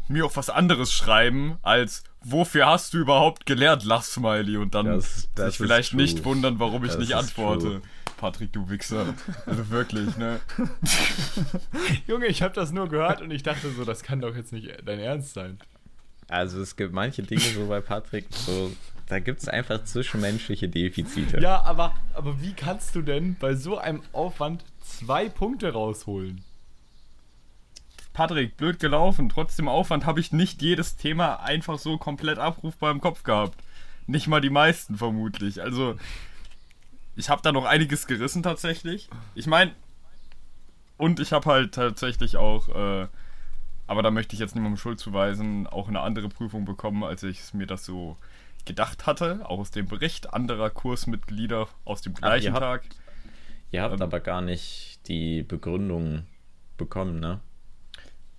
[0.08, 4.56] mir auch was anderes schreiben, als wofür hast du überhaupt gelernt, lach Smiley.
[4.56, 6.02] Und dann Das- das sich vielleicht true.
[6.02, 7.66] nicht wundern, warum ich Das nicht antworte.
[7.66, 7.82] true.
[8.16, 9.14] Patrick, du Wichser.
[9.44, 10.40] Also wirklich, ne?
[12.06, 14.68] Junge, ich habe das nur gehört und ich dachte so, das kann doch jetzt nicht
[14.84, 15.58] dein Ernst sein.
[16.28, 18.72] Also, es gibt manche Dinge so bei Patrick, so,
[19.06, 21.40] da gibt es einfach zwischenmenschliche Defizite.
[21.40, 26.42] Ja, aber, aber wie kannst du denn bei so einem Aufwand zwei Punkte rausholen?
[28.12, 29.28] Patrick, blöd gelaufen.
[29.28, 33.58] Trotzdem Aufwand habe ich nicht jedes Thema einfach so komplett abrufbar im Kopf gehabt.
[34.06, 35.60] Nicht mal die meisten vermutlich.
[35.60, 35.96] Also,
[37.16, 39.08] ich habe da noch einiges gerissen tatsächlich.
[39.34, 39.72] Ich meine,
[40.96, 43.08] und ich habe halt tatsächlich auch, äh,
[43.86, 47.52] aber da möchte ich jetzt niemandem Schuld zuweisen, auch eine andere Prüfung bekommen, als ich
[47.52, 48.16] mir das so
[48.66, 49.48] gedacht hatte.
[49.48, 52.84] Auch aus dem Bericht anderer Kursmitglieder aus dem gleichen habt- Tag.
[53.70, 54.02] Ihr habt Ähm.
[54.02, 56.26] aber gar nicht die Begründung
[56.76, 57.40] bekommen, ne?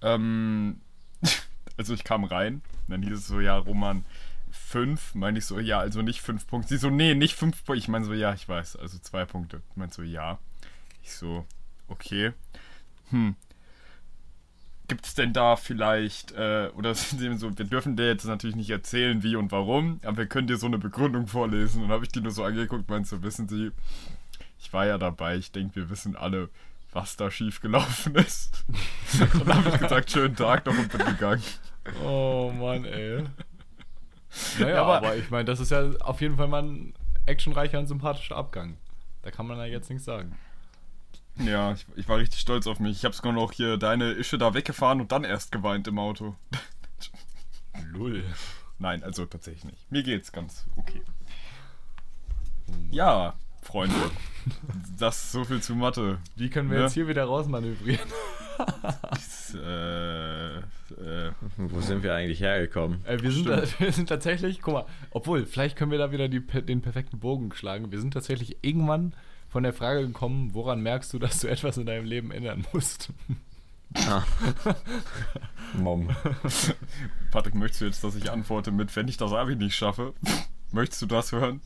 [0.02, 0.82] Ähm,
[1.78, 4.06] also ich kam rein, dann hieß es so, ja, Roman,
[4.52, 6.70] fünf, meine ich so, ja, also nicht fünf Punkte.
[6.70, 7.80] Sie so, nee, nicht fünf Punkte.
[7.80, 9.62] Ich meine so, ja, ich weiß, also zwei Punkte.
[9.72, 10.40] Ich meine so, ja.
[11.04, 11.46] Ich so,
[11.88, 12.32] okay.
[13.10, 13.36] Hm.
[14.88, 18.56] Gibt es denn da vielleicht, äh, oder sind sie so, wir dürfen dir jetzt natürlich
[18.56, 21.84] nicht erzählen, wie und warum, aber wir können dir so eine Begründung vorlesen.
[21.84, 23.72] Und habe ich die nur so angeguckt, meinst du, wissen Sie,
[24.60, 26.50] ich war ja dabei, ich denke, wir wissen alle,
[26.92, 28.64] was da schiefgelaufen ist.
[29.34, 31.44] Und dann habe ich gesagt, schönen Tag noch und bin gegangen.
[32.04, 33.24] Oh Mann, ey.
[34.60, 36.94] Naja, Ja, aber- aber, ich meine, das ist ja auf jeden Fall mal ein
[37.26, 38.78] actionreicher und sympathischer Abgang.
[39.24, 40.36] Da kann man ja jetzt nichts sagen.
[41.44, 42.98] Ja, ich, ich war richtig stolz auf mich.
[42.98, 46.36] Ich habe sogar noch hier deine Ische da weggefahren und dann erst geweint im Auto.
[47.92, 48.24] Lull.
[48.80, 49.92] Nein, also tatsächlich nicht.
[49.92, 51.02] Mir geht's ganz okay.
[52.92, 53.96] Ja, Freunde.
[54.98, 56.20] Das so viel zu Mathe.
[56.36, 56.84] Wie können wir Ja.
[56.86, 58.08] jetzt hier wieder rausmanövrieren?
[59.56, 63.06] Äh, äh, Wo sind wir eigentlich hergekommen?
[63.06, 63.48] Äh, wir, sind,
[63.80, 67.54] wir sind tatsächlich, guck mal, obwohl, vielleicht können wir da wieder die, den perfekten Bogen
[67.54, 67.90] schlagen.
[67.92, 69.14] Wir sind tatsächlich irgendwann
[69.56, 73.08] von der Frage gekommen, woran merkst du, dass du etwas in deinem Leben ändern musst?
[74.06, 74.22] Ah.
[75.74, 76.14] Mom.
[77.32, 80.14] Patrick, möchtest du jetzt, dass ich antworte mit, wenn ich das Abi nicht schaffe?
[80.74, 81.62] Möchtest du das hören?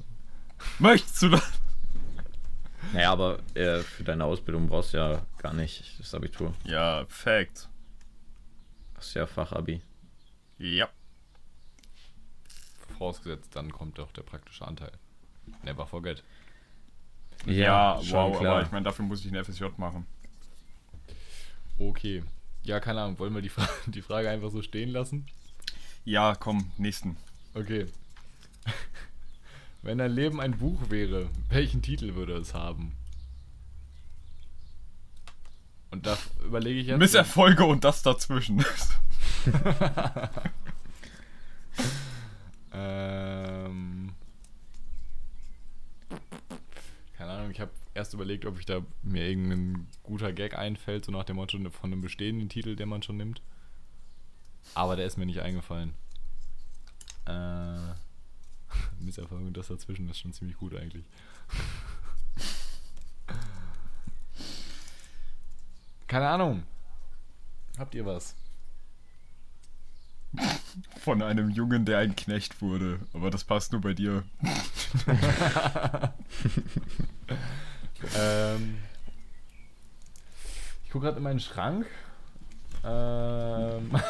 [0.78, 1.52] Möchtest du das?
[2.93, 6.54] Naja, aber äh, für deine Ausbildung brauchst du ja gar nicht das Abitur.
[6.65, 7.69] Ja, Fact.
[8.93, 9.82] Das ist ja Fachabi.
[10.60, 10.89] Ja.
[12.99, 14.91] Vorausgesetzt, dann kommt doch der praktische Anteil.
[15.63, 16.23] Never forget.
[17.45, 18.56] Ja, schon wow, klar.
[18.56, 20.06] aber ich meine, dafür muss ich ein FSJ machen.
[21.78, 22.23] Okay.
[22.63, 23.19] Ja, keine Ahnung.
[23.19, 25.25] Wollen wir die, Fra die Frage einfach so stehen lassen?
[26.06, 27.17] Ja, komm, nächsten.
[27.54, 27.88] Okay.
[29.82, 32.95] Wenn dein Leben ein Buch wäre, welchen Titel würde es haben?
[35.91, 36.99] Und da überlege ich jetzt.
[36.99, 38.63] Misserfolge und das dazwischen.
[42.73, 44.13] ähm.
[47.17, 47.71] Keine Ahnung, ich habe
[48.09, 51.93] erst überlegt, ob ich da mir irgendein guter Gag einfällt, so nach dem Motto von
[51.93, 53.43] einem bestehenden Titel, den man schon nimmt.
[54.73, 55.93] Aber der ist mir nicht eingefallen.
[57.27, 57.77] Äh.
[58.99, 61.05] Misserfolg und das dazwischen ist schon ziemlich gut eigentlich.
[66.07, 66.63] Keine Ahnung.
[67.77, 68.35] Habt ihr was?
[70.99, 73.01] Von einem Jungen, der ein Knecht wurde.
[73.13, 74.23] Aber das passt nur bei dir.
[78.17, 78.77] Ähm,
[80.83, 81.85] ich gucke gerade in meinen Schrank.
[82.83, 83.91] Ähm,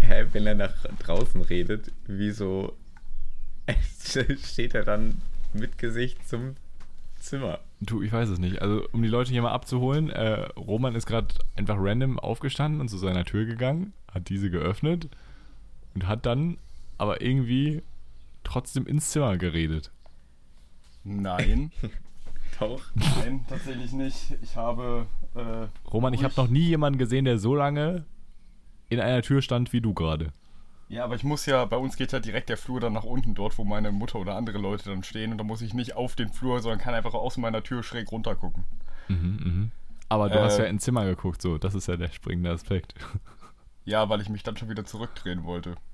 [0.00, 2.76] Hä, wenn er nach draußen redet, wieso
[4.44, 5.20] steht er dann
[5.52, 6.56] mit Gesicht zum
[7.18, 7.60] Zimmer?
[7.80, 8.62] du, ich weiß es nicht.
[8.62, 12.88] Also, um die Leute hier mal abzuholen, äh, Roman ist gerade einfach random aufgestanden und
[12.88, 15.08] zu seiner Tür gegangen, hat diese geöffnet
[15.94, 16.58] und hat dann
[16.98, 17.82] aber irgendwie
[18.44, 19.90] trotzdem ins Zimmer geredet.
[21.04, 21.72] Nein.
[22.58, 22.82] Doch.
[22.94, 24.36] Nein, tatsächlich nicht.
[24.42, 25.06] Ich habe.
[25.34, 28.04] Äh, Roman, ich habe noch nie jemanden gesehen, der so lange
[28.88, 30.32] in einer Tür stand wie du gerade.
[30.88, 33.34] Ja, aber ich muss ja, bei uns geht ja direkt der Flur dann nach unten,
[33.34, 35.30] dort, wo meine Mutter oder andere Leute dann stehen.
[35.30, 38.10] Und da muss ich nicht auf den Flur, sondern kann einfach aus meiner Tür schräg
[38.10, 38.64] runter gucken.
[39.08, 39.70] Mhm, mhm.
[40.08, 41.58] Aber du Äh, hast ja ins Zimmer geguckt, so.
[41.58, 42.94] Das ist ja der springende Aspekt.
[43.84, 45.76] Ja, weil ich mich dann schon wieder zurückdrehen wollte.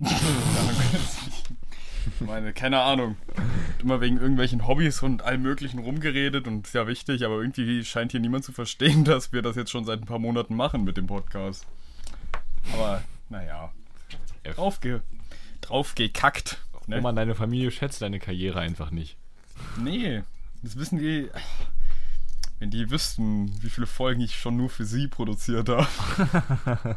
[2.20, 3.16] ich meine, keine Ahnung.
[3.82, 8.12] Immer wegen irgendwelchen Hobbys und allem möglichen rumgeredet und ist ja wichtig, aber irgendwie scheint
[8.12, 10.96] hier niemand zu verstehen, dass wir das jetzt schon seit ein paar Monaten machen mit
[10.96, 11.66] dem Podcast.
[12.72, 13.72] Aber, naja.
[14.44, 15.02] Draufge
[15.60, 16.58] draufgekackt.
[16.86, 16.96] Ne?
[16.96, 19.16] Roman, deine Familie schätzt deine Karriere einfach nicht.
[19.76, 20.22] Nee,
[20.62, 21.28] das wissen die.
[22.58, 26.96] Wenn die wüssten, wie viele Folgen ich schon nur für sie produziert habe.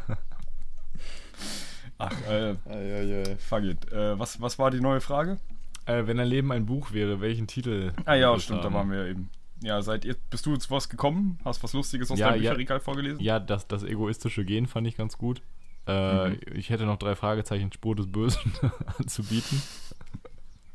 [2.04, 3.92] Ach, äh, fuck it.
[3.92, 5.38] Äh, was, was war die neue Frage?
[5.86, 7.92] Äh, wenn dein Leben ein Buch wäre, welchen Titel?
[8.04, 9.30] Ah ja, stimmt, da waren wir eben.
[9.62, 11.38] Ja, seid ihr, bist du zu was gekommen?
[11.44, 12.50] Hast was Lustiges aus Ja, deinem ja.
[12.50, 13.20] Bücherregal vorgelesen?
[13.20, 15.42] Ja, das, das egoistische Gen fand ich ganz gut.
[15.86, 16.40] Äh, Mhm.
[16.54, 18.52] Ich hätte noch drei Fragezeichen Spur des Bösen
[18.98, 19.62] anzubieten.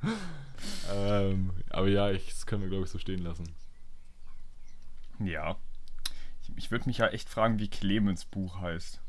[0.94, 3.54] ähm, aber ja, ich, das können wir, glaube ich, so stehen lassen.
[5.20, 5.56] Ja.
[6.44, 9.02] Ich, ich würde mich ja echt fragen, wie Clemens Buch heißt.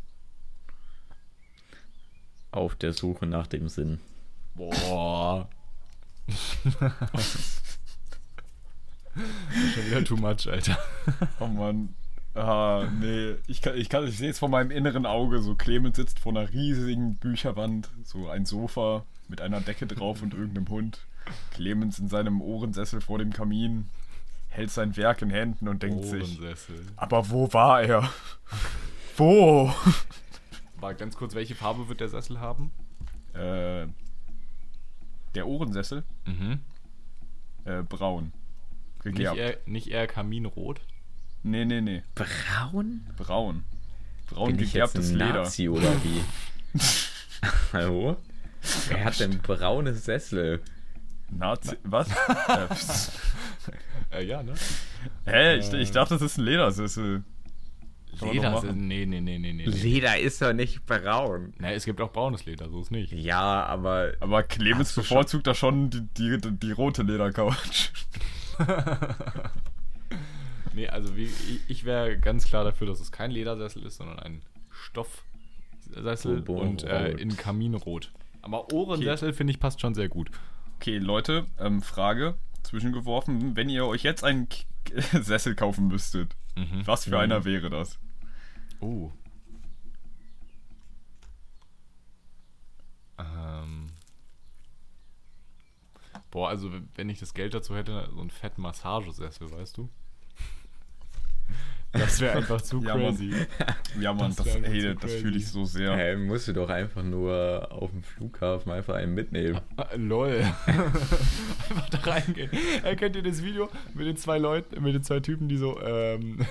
[2.50, 4.00] Auf der Suche nach dem Sinn.
[4.54, 5.48] Boah.
[9.74, 10.78] schon wieder too much, Alter.
[11.40, 11.94] Oh Mann.
[12.34, 13.34] Ah, nee.
[13.46, 15.40] Ich, kann, ich, kann, ich sehe es vor meinem inneren Auge.
[15.40, 17.88] So Clemens sitzt vor einer riesigen Bücherwand.
[18.04, 21.00] So ein Sofa mit einer Decke drauf und irgendeinem Hund.
[21.52, 23.88] Clemens in seinem Ohrensessel vor dem Kamin.
[24.48, 26.22] Hält sein Werk in Händen und denkt sich.
[26.22, 26.86] Ohrensessel.
[26.96, 28.08] Aber wo war er?
[29.16, 29.72] wo?
[30.80, 32.70] War ganz kurz, welche Farbe wird der Sessel haben?
[33.34, 33.86] Äh,
[35.34, 36.04] der Ohrensessel?
[36.24, 36.60] Mhm.
[37.64, 38.32] Äh, braun.
[39.04, 39.38] Nicht, Gegerbt.
[39.38, 40.80] eher, nicht eher Kaminrot?
[41.42, 42.02] Nee, nee, nee.
[42.14, 43.06] Braun?
[43.16, 43.64] Braun.
[44.28, 45.42] Braun Bin ich jetzt gegerbtes ein Leder.
[45.42, 46.20] Nazi oder wie?
[47.72, 48.16] Hallo?
[48.88, 50.60] Wer hat denn braune Sessel?
[51.30, 51.76] Nazi.
[51.84, 52.08] Was?
[52.48, 54.18] äh.
[54.18, 54.54] Äh, ja, ne?
[55.26, 55.56] Hä?
[55.58, 57.22] Ich, ich dachte, das ist ein Ledersessel.
[58.20, 58.50] Leder.
[58.50, 58.86] machen.
[58.88, 59.64] Nee, nee, nee, nee, nee.
[59.64, 61.52] Leder ist doch nicht braun.
[61.58, 63.12] Na, es gibt auch braunes Leder, so ist nicht.
[63.12, 67.56] Ja, aber Aber Clemens bevorzugt da schon die, die, die, die rote Ledercouch.
[70.74, 74.18] Nee, also wie, ich, ich wäre ganz klar dafür, dass es kein Ledersessel ist, sondern
[74.20, 77.20] ein Stoffsessel Bobo- und äh, rot.
[77.20, 78.12] in Kaminrot.
[78.42, 80.30] Aber Ohrensessel finde ich passt schon sehr gut.
[80.76, 83.56] Okay, Leute, ähm, Frage zwischengeworfen.
[83.56, 84.64] Wenn ihr euch jetzt einen K
[85.22, 86.86] Sessel kaufen müsstet, Mhm.
[86.86, 87.16] was für Mhm.
[87.16, 87.98] einer wäre das?
[88.80, 89.10] Oh.
[93.18, 93.86] Ähm.
[96.30, 99.88] Boah, also wenn ich das Geld dazu hätte, so einen fetten Massagesessel, weißt du?
[101.92, 103.16] Das wäre einfach zu Ja, Mann.
[103.16, 103.32] crazy.
[103.98, 105.92] Ja, Mann, Das das, wär einfach ey, zu das fühle ich so sehr.
[105.92, 109.58] äh, musst du doch einfach nur auf dem Flughafen einfach einen mitnehmen.
[109.78, 110.44] Ah, lol.
[110.66, 112.50] Einfach da reingehen.
[112.82, 116.44] Erkennt ihr das Video mit den zwei Leuten, mit den zwei Typen, die so, ähm,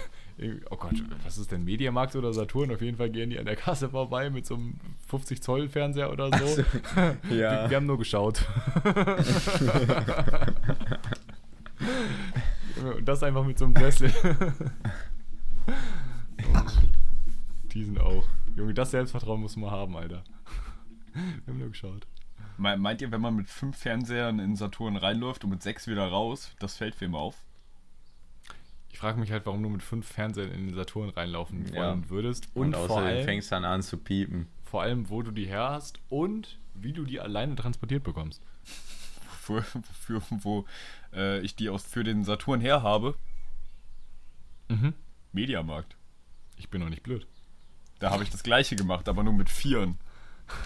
[0.70, 2.72] oh Gott, was ist denn, Mediamarkt oder Saturn?
[2.72, 4.76] Auf jeden Fall gehen die an der Kasse vorbei mit so einem
[5.08, 6.64] 50 Zoll Fernseher oder so.
[7.30, 7.64] Ja.
[7.64, 8.46] Wir, wir haben nur geschaut.
[12.98, 14.14] und das einfach mit so einem Sessel.
[17.74, 18.26] Die sind auch.
[18.56, 20.24] Junge, das Selbstvertrauen muss man haben, Alter.
[21.14, 22.08] Wir haben nur geschaut.
[22.58, 26.08] Me- Meint ihr, wenn man mit fünf Fernsehern in Saturn reinläuft und mit sechs wieder
[26.08, 27.44] raus, das fällt wem auf?
[28.98, 31.76] Ich frage mich halt, warum du mit fünf Fernsehern in den Saturn reinlaufen Ja.
[31.92, 32.48] wollen würdest.
[32.56, 34.48] Und, Und, vor, allem, fängst dann an zu piepen.
[34.64, 38.42] vor allem, wo du die her hast und wie du die alleine transportiert bekommst.
[39.40, 40.66] Für, für, wo
[41.14, 43.14] äh, ich die aus, für den Saturn her habe?
[44.68, 44.96] Mhm.
[45.32, 45.96] Mediamarkt.
[46.56, 47.28] Ich bin noch nicht blöd.
[48.00, 50.00] Da habe ich das gleiche gemacht, aber nur mit Vieren.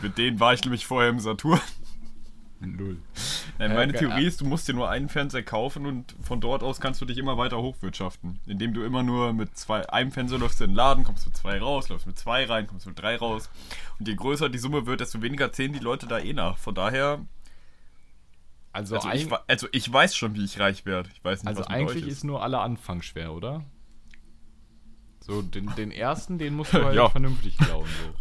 [0.02, 1.60] Mit denen war ich nämlich vorher im Saturn.
[2.78, 2.98] Null.
[3.58, 6.80] Nein, meine Theorie ist, du musst dir nur einen Fernseher kaufen und von dort aus
[6.80, 8.40] kannst du dich immer weiter hochwirtschaften.
[8.46, 11.60] Indem du immer nur mit zwei, einem Fernseher läufst in den Laden, kommst mit zwei
[11.60, 13.50] raus, läufst mit zwei rein, kommst mit drei raus.
[14.00, 16.58] Und je größer die Summe wird, desto weniger zählen die Leute da eh nach.
[16.58, 17.26] Von daher,
[18.74, 21.10] Also, also, ich, also ich weiß schon, wie ich reich werde.
[21.14, 23.64] Ich weiß nicht, also was mit eigentlich euch ist nur aller Anfang schwer, oder?
[25.20, 27.10] So, den, den ersten, den musst du halt Ja.
[27.10, 27.88] vernünftig klauen.
[27.88, 28.14] So.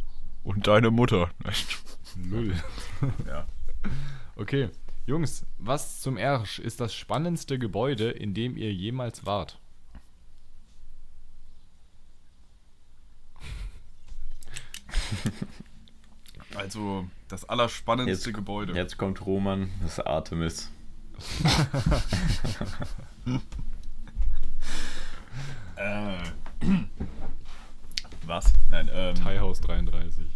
[0.49, 1.31] Und deine Mutter.
[2.17, 2.55] Null.
[3.27, 3.45] ja.
[4.41, 4.71] Okay,
[5.05, 9.59] Jungs, was zum Ersch ist das spannendste Gebäude, in dem ihr jemals wart?
[16.57, 18.73] Also das allerspannendste Jetzt- Gebäude.
[18.75, 20.71] Jetzt kommt Roman, das ist Artemis.
[25.77, 26.19] Äh.
[28.27, 28.53] Was?
[28.71, 29.15] Nein, ähm.
[29.15, 30.27] Thai House 33.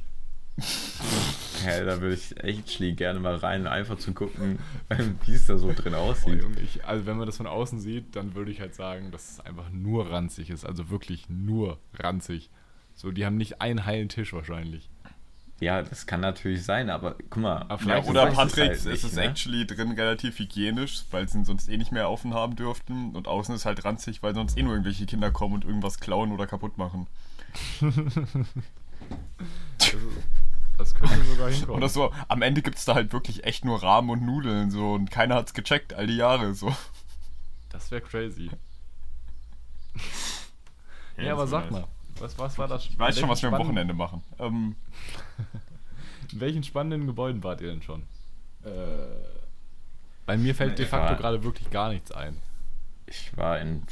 [1.65, 4.59] Ja, da würde ich actually gerne mal rein, einfach zu gucken,
[5.27, 6.43] wie es da so drin Oh, aussieht.
[6.43, 9.33] Junge, ich, also wenn man das von außen sieht, dann würde ich halt sagen, dass
[9.33, 10.65] es einfach nur ranzig ist.
[10.65, 12.51] Also wirklich nur ranzig.
[12.95, 14.89] So, die haben nicht einen heilen Tisch wahrscheinlich.
[15.61, 17.59] Ja, das kann natürlich sein, aber guck mal.
[17.69, 19.23] Aber Ja, vielleicht oder es Patrick, halt es nicht, ist ne?
[19.23, 23.15] actually drin relativ hygienisch, weil sie ihn sonst eh nicht mehr offen haben dürften.
[23.15, 26.33] Und außen ist halt ranzig, weil sonst eh nur irgendwelche Kinder kommen und irgendwas klauen
[26.33, 27.07] oder kaputt machen.
[30.79, 31.77] Das, könnte sogar hinkommen.
[31.77, 34.93] Oder so, am Ende gibt es da halt wirklich echt nur Rahmen und Nudeln so
[34.93, 36.75] und keiner hat's gecheckt, all die Jahre so.
[37.71, 38.51] Das wäre crazy.
[41.17, 41.73] Ja, das aber sag nice.
[41.73, 42.87] mal, was, was war das?
[42.87, 44.23] Ich weiß schon, was wir am Wochenende machen.
[44.39, 44.77] Ähm,
[46.33, 48.03] In welchen spannenden Gebäuden wart ihr denn schon?
[50.27, 52.37] Bei mir fällt de facto gerade wirklich gar nichts ein.
[53.07, 53.83] Ich war in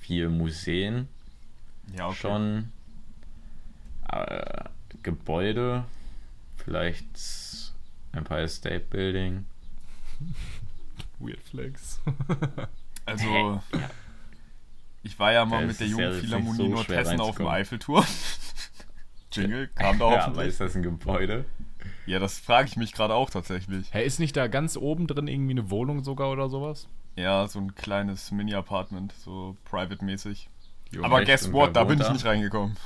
[0.00, 1.08] vier Museen
[1.96, 2.16] ja, okay.
[2.16, 2.72] schon.
[4.08, 4.64] Äh,
[5.02, 5.84] Gebäude,
[6.64, 7.72] vielleicht
[8.12, 9.46] Empire State Building.
[11.18, 12.00] Weird Flex.
[13.06, 13.60] Also,
[15.02, 16.96] ich war ja mal Ja, mit der ist ja Jungen jetzt Philharmonie nicht so schwer
[16.96, 17.46] Nordhessen auf dem.
[17.48, 18.04] Eiffelturm.
[19.32, 20.48] Jingle, kam da Ja, aber hoffentlich.
[20.48, 21.44] ist das ein Gebäude?
[22.06, 23.92] Ja, das frage ich mich gerade auch tatsächlich.
[23.92, 26.88] Hä, ist nicht da ganz oben drin irgendwie eine Wohnung sogar oder sowas?
[27.16, 30.48] Ja, so ein kleines Mini-Apartment, so private-mäßig.
[31.02, 32.12] Aber guess what, da bin ich da?
[32.14, 32.78] nicht reingekommen.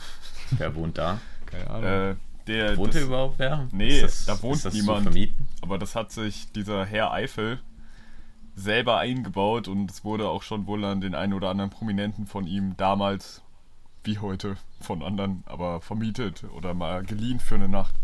[0.51, 1.21] Wer wohnt da?
[1.47, 1.85] keine Ahnung.
[1.85, 2.17] Äh,
[2.49, 3.69] der, Wohnt das, da überhaupt wer?
[3.73, 4.99] Nee, Ist da wohnt ist das niemand.
[4.99, 5.47] Zu vermieten?
[5.61, 7.61] aber das hat sich dieser Herr Eifel
[8.55, 12.47] selber eingebaut und es wurde auch schon wohl an den einen oder anderen Prominenten von
[12.47, 13.43] ihm damals,
[14.05, 17.95] wie heute, von anderen, aber vermietet oder mal geliehen für eine Nacht.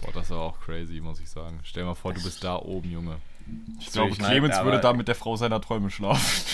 [0.00, 1.58] Boah, das war auch crazy, muss ich sagen.
[1.64, 3.16] Stell dir mal vor, du bist da oben, Junge.
[3.80, 6.44] Ich So, glaube, ich Clemens mein, würde aber- da mit der Frau seiner Träume schlafen.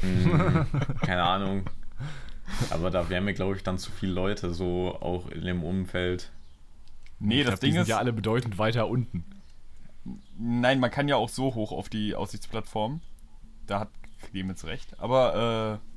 [0.00, 0.66] Hm,
[1.02, 1.64] keine Ahnung.
[2.70, 6.30] Aber da wären mir, glaube ich, dann zu viele Leute so auch in dem Umfeld.
[7.22, 9.24] Nee, Ich das glaub, die Ding sind ist, ja alle bedeutend weiter unten.
[10.38, 13.00] nein, man kann ja auch so hoch auf die Aussichtsplattform.
[13.66, 13.90] Da hat
[14.22, 14.98] Clemens recht.
[15.00, 15.88] Aber äh,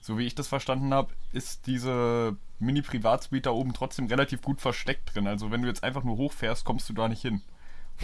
[0.00, 5.14] so wie ich das verstanden habe, ist diese Mini-Privatsuite da oben trotzdem relativ gut versteckt
[5.14, 5.26] drin.
[5.26, 7.42] Also wenn du jetzt einfach nur hochfährst, kommst du da nicht hin.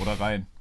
[0.01, 0.47] Oder rein.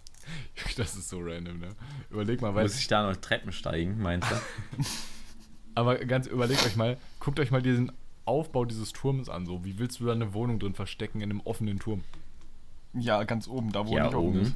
[0.77, 1.69] Das ist so random, ne?
[2.09, 2.63] Überleg mal, weil.
[2.63, 4.35] Muss ich da noch Treppen steigen, meinst du?
[5.75, 7.91] Aber ganz überlegt euch mal, guckt euch mal diesen
[8.25, 9.45] Aufbau dieses Turms an.
[9.45, 12.03] So, wie willst du da eine Wohnung drin verstecken in einem offenen Turm?
[12.93, 14.55] Ja, ganz oben, da wo ja, nicht oben ist.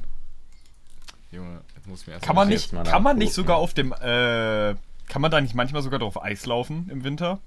[1.30, 3.56] Junge, jetzt muss ich mir erst Kann mal- man nicht, mal kann man nicht sogar
[3.58, 4.74] auf dem, äh,
[5.08, 7.40] kann man da nicht manchmal sogar drauf Eis laufen im Winter?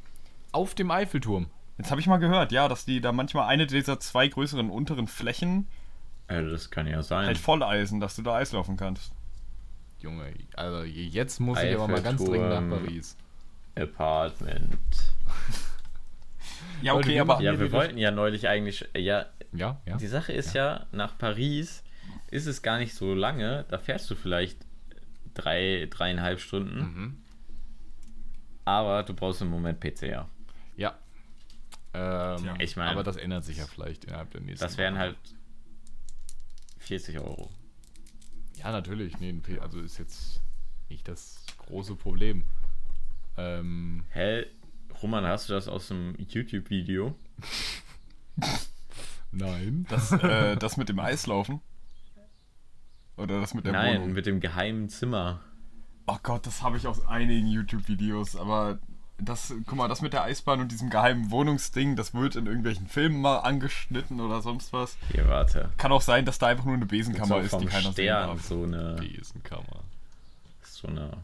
[0.52, 1.48] Auf dem Eiffelturm.
[1.78, 5.08] Jetzt habe ich mal gehört, ja, dass die da manchmal eine dieser zwei größeren unteren
[5.08, 5.68] Flächen
[6.30, 7.26] Ja, das kann ja sein.
[7.26, 9.14] halt volleisen, dass du da Eis laufen kannst.
[10.00, 12.70] Junge, also jetzt muss ich aber mal ganz dringend nach.
[12.78, 13.16] Paris.
[13.76, 14.70] Apartment.
[16.82, 18.88] Ja, okay, wir aber Ja, wir wollten ja neulich eigentlich.
[18.96, 19.98] äh, Ja, Ja, ja.
[19.98, 20.88] die Sache ist ja.
[20.92, 21.84] nach Paris
[22.30, 23.66] ist es gar nicht so lange.
[23.70, 24.58] Da fährst du vielleicht
[25.34, 26.80] drei, dreieinhalb Stunden.
[26.80, 27.18] Mhm.
[28.66, 30.28] Aber du brauchst im Moment PCR.
[30.78, 30.98] Ja.
[31.94, 35.00] Ähm, ich mein- aber das ändert sich ja vielleicht innerhalb der nächsten Das wären Wochen.
[35.02, 35.18] halt
[36.80, 37.50] 40 Euro.
[38.58, 39.20] Ja, natürlich.
[39.20, 40.42] Nee, also ist jetzt
[40.90, 42.44] nicht das große Problem.
[43.38, 44.46] Ähm, Hä?
[45.02, 47.16] Roman, hast du das aus einem YouTube-Video?
[49.32, 49.86] nein.
[49.90, 51.62] Das, äh, das mit dem Eislaufen?
[53.18, 54.14] Oder das mit der Nein, Wohnung?
[54.14, 55.42] mit dem geheimen Zimmer.
[56.08, 58.80] Oh Gott, das habe ich aus einigen YouTube-Videos, aber
[59.20, 62.88] das, guck mal, das mit der Eisbahn und diesem geheimen Wohnungsding, das wird in irgendwelchen
[62.88, 64.98] Filmen mal angeschnitten oder sonst was.
[65.12, 65.70] Hier, warte.
[65.78, 68.28] Kann auch sein, dass da einfach nur eine Besenkammer so ist, die keiner sehen Stern
[68.30, 68.42] darf.
[68.42, 69.84] so eine, Besenkammer.
[70.64, 71.18] so eine.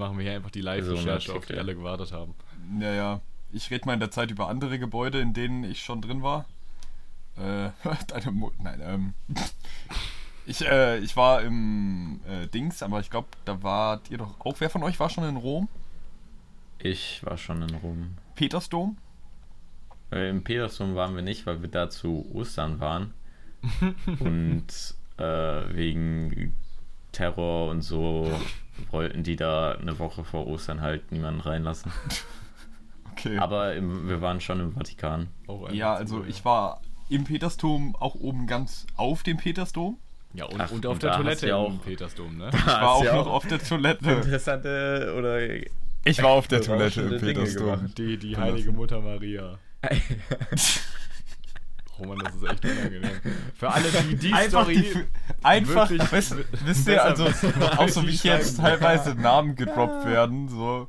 [0.00, 2.34] Machen wir hier einfach die Live-Recherche, auf die alle gewartet haben.
[2.72, 3.20] Naja,
[3.52, 6.46] ich rede mal in der Zeit über andere Gebäude, in denen ich schon drin war.
[7.36, 7.68] Äh,
[8.06, 9.14] deine Mu Nein, ähm.
[10.46, 14.54] Ich, äh, ich war im äh, Dings, aber ich glaube, da wart ihr doch auch.
[14.58, 15.68] Wer von euch war schon in Rom?
[16.78, 18.16] Ich war schon in Rom.
[18.36, 18.96] Petersdom?
[20.10, 23.12] Äh, Im Petersdom waren wir nicht, weil wir da zu Ostern waren.
[24.20, 26.54] und äh, wegen
[27.12, 28.30] Terror und so
[28.90, 31.92] wollten die da eine Woche vor Ostern halt niemanden reinlassen.
[33.12, 33.36] Okay.
[33.38, 35.28] Aber im, wir waren schon im Vatikan.
[35.72, 36.80] Ja, also ich war
[37.10, 39.98] im Petersdom auch oben ganz auf dem Petersdom.
[40.32, 42.50] Ja, und, Ach, und auf und der Toilette ja im auch- Petersdom, ne?
[42.54, 44.10] Ich war auch ja noch auch auf der Toilette.
[44.10, 45.38] Interessante oder.
[46.04, 47.92] Ich war auf der Toilette im im Petersdom.
[47.98, 49.58] Die, die heilige Mutter Maria.
[52.08, 53.20] Mann, das ist echt unangenehm.
[53.56, 54.74] Für alle, die die Einfach, Story...
[54.76, 55.04] die,
[55.42, 57.26] einfach wirklich wisst, wisst ihr, also
[57.76, 60.88] auch so wie die jetzt teilweise Namen gedroppt werden, so.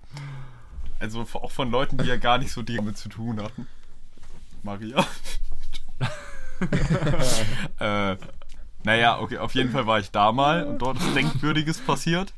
[1.00, 3.68] Also auch von Leuten, die ja gar nicht so damit zu tun hatten.
[4.64, 5.06] Maria.
[7.80, 8.18] äh,
[8.84, 12.34] naja, okay, auf jeden Fall war ich da mal und dort ist Denkwürdiges passiert.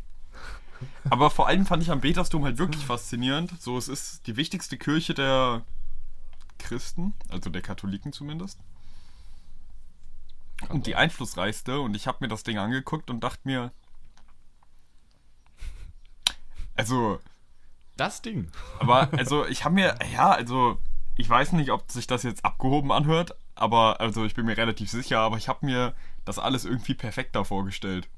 [1.10, 3.52] Aber vor allem fand ich am Petersdom halt wirklich faszinierend.
[3.62, 5.64] So, es ist die wichtigste Kirche der
[6.64, 8.60] Christen, also der Katholiken zumindest.
[10.70, 11.80] Und die einflussreichste.
[11.82, 13.72] Und ich habe mir das Ding angeguckt und dachte mir,
[16.76, 17.20] also,
[17.98, 18.50] Das Ding.
[18.80, 20.80] aber also ich habe mir, ja, also
[21.16, 24.90] ich weiß nicht, ob sich das jetzt abgehoben anhört, aber also ich bin mir relativ
[24.90, 25.94] sicher, aber ich habe mir
[26.26, 28.10] das alles irgendwie perfekter vorgestellt.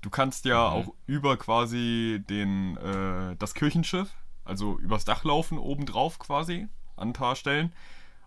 [0.00, 0.72] Du kannst ja Mhm.
[0.74, 4.10] auch über quasi den äh, das Kirchenschiff,
[4.44, 6.66] also übers Dach laufen, oben drauf quasi,
[6.96, 7.72] an ein paar Stellen.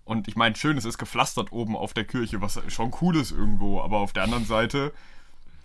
[0.04, 3.32] Und ich meine, schön, es ist gepflastert oben auf der Kirche, was schon cool ist
[3.32, 4.94] irgendwo, aber auf der anderen Seite,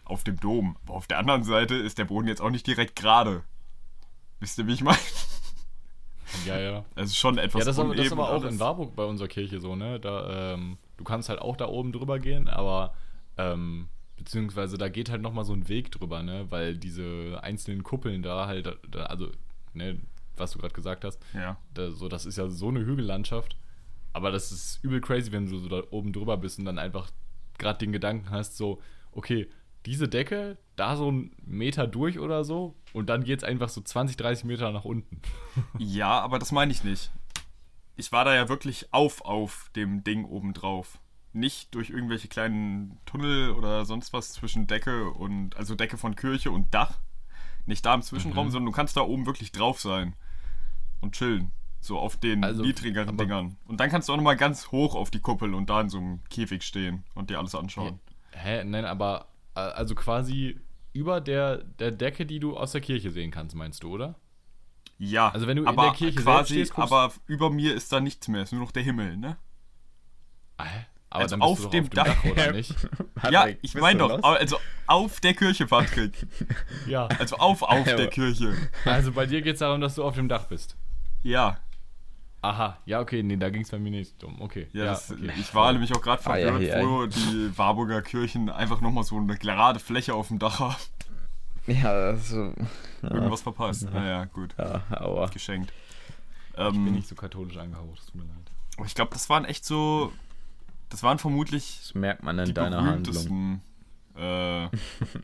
[0.05, 2.97] auf dem Dom, aber auf der anderen Seite ist der Boden jetzt auch nicht direkt
[2.97, 3.43] gerade.
[4.41, 4.99] Wisst ihr, wie ich meine?
[6.47, 6.85] Ja, ja.
[6.95, 8.55] Es ist schon etwas Ja, das aber, das ist uneben aber auch alles.
[8.55, 10.01] in Warburg bei unserer Kirche so, ne?
[10.01, 12.95] Da, ähm, du kannst halt auch da oben drüber gehen, aber
[13.37, 16.47] ähm, beziehungsweise da geht halt nochmal so ein Weg drüber, ne?
[16.51, 19.29] Weil diese einzelnen Kuppeln da halt, da, also,
[19.75, 19.99] ne,
[20.41, 21.57] was du gerade gesagt hast, Ja.
[21.75, 23.57] da, so, das ist ja so eine Hügellandschaft.
[24.13, 27.11] Aber das ist übel crazy, wenn du so da oben drüber bist und dann einfach
[27.59, 28.81] gerade den Gedanken hast, so,
[29.13, 29.49] okay,
[29.87, 34.17] diese Decke, da so einen Meter durch oder so und dann geht's einfach so 20,
[34.17, 35.21] 30 Meter nach unten.
[35.79, 37.11] ja, aber das meine ich nicht.
[37.97, 40.99] Ich war da ja wirklich auf auf dem Ding oben drauf.
[41.33, 46.51] Nicht durch irgendwelche kleinen Tunnel oder sonst was zwischen Decke und, also Decke von Kirche
[46.51, 46.99] und Dach.
[47.67, 48.51] Nicht da im Zwischenraum, Mhm.
[48.51, 50.15] sondern du kannst da oben wirklich drauf sein.
[51.01, 51.53] Und chillen.
[51.81, 53.57] So auf den Also, niedrigeren aber- Dingern.
[53.67, 55.99] Und dann kannst du auch nochmal ganz hoch auf die Kuppel und da in so
[55.99, 58.01] einem Käfig stehen und dir alles anschauen.
[58.33, 58.65] Hä?
[58.65, 60.61] Nein, aber also quasi
[60.93, 64.17] über der, der Decke, die du aus der Kirche sehen kannst, meinst du, oder?
[64.99, 67.91] Ja, Also wenn du in aber der Kirche selbst quasi, stehst, aber über mir ist
[67.93, 69.39] da nichts mehr, ist nur noch der Himmel, ne?
[70.59, 70.87] Ah, hä?
[71.09, 72.07] Aber Also dann bist auf du doch dem auf dem Dach.
[72.07, 72.71] Dach, oder nicht?
[73.31, 74.25] ja, Patrick, ich bist meine doch, lost?
[74.25, 76.27] also auf der Kirche, Patrick.
[76.87, 77.07] Ja.
[77.07, 78.55] Also auf, auf Ja, der Kirche.
[78.85, 80.77] Also bei dir geht es darum, dass du auf dem Dach bist.
[81.23, 81.59] Ja,
[82.43, 84.41] Aha, ja, okay, nee, da ging es bei mir nicht um.
[84.41, 84.69] Okay.
[84.73, 85.31] ja, das, okay.
[85.39, 89.05] ich war nämlich auch gerade Ah, ja, verwirrt, ja, wo die Warburger Kirchen einfach nochmal
[89.05, 90.77] so eine gerade Fläche auf dem Dach haben.
[91.67, 92.55] Ja, also.
[93.03, 93.91] Irgendwas verpasst.
[93.93, 94.55] Naja, gut.
[94.59, 95.27] Ja, aua.
[95.27, 95.71] Geschenkt.
[96.53, 98.51] Ich bin Ähm, nicht so katholisch angehaucht, es tut mir leid.
[98.79, 100.11] aber ich glaube, das waren echt so.
[100.89, 103.03] Das waren vermutlich Das merkt man in die deiner Handlung.
[103.03, 103.63] berühmtesten
[104.17, 104.69] äh,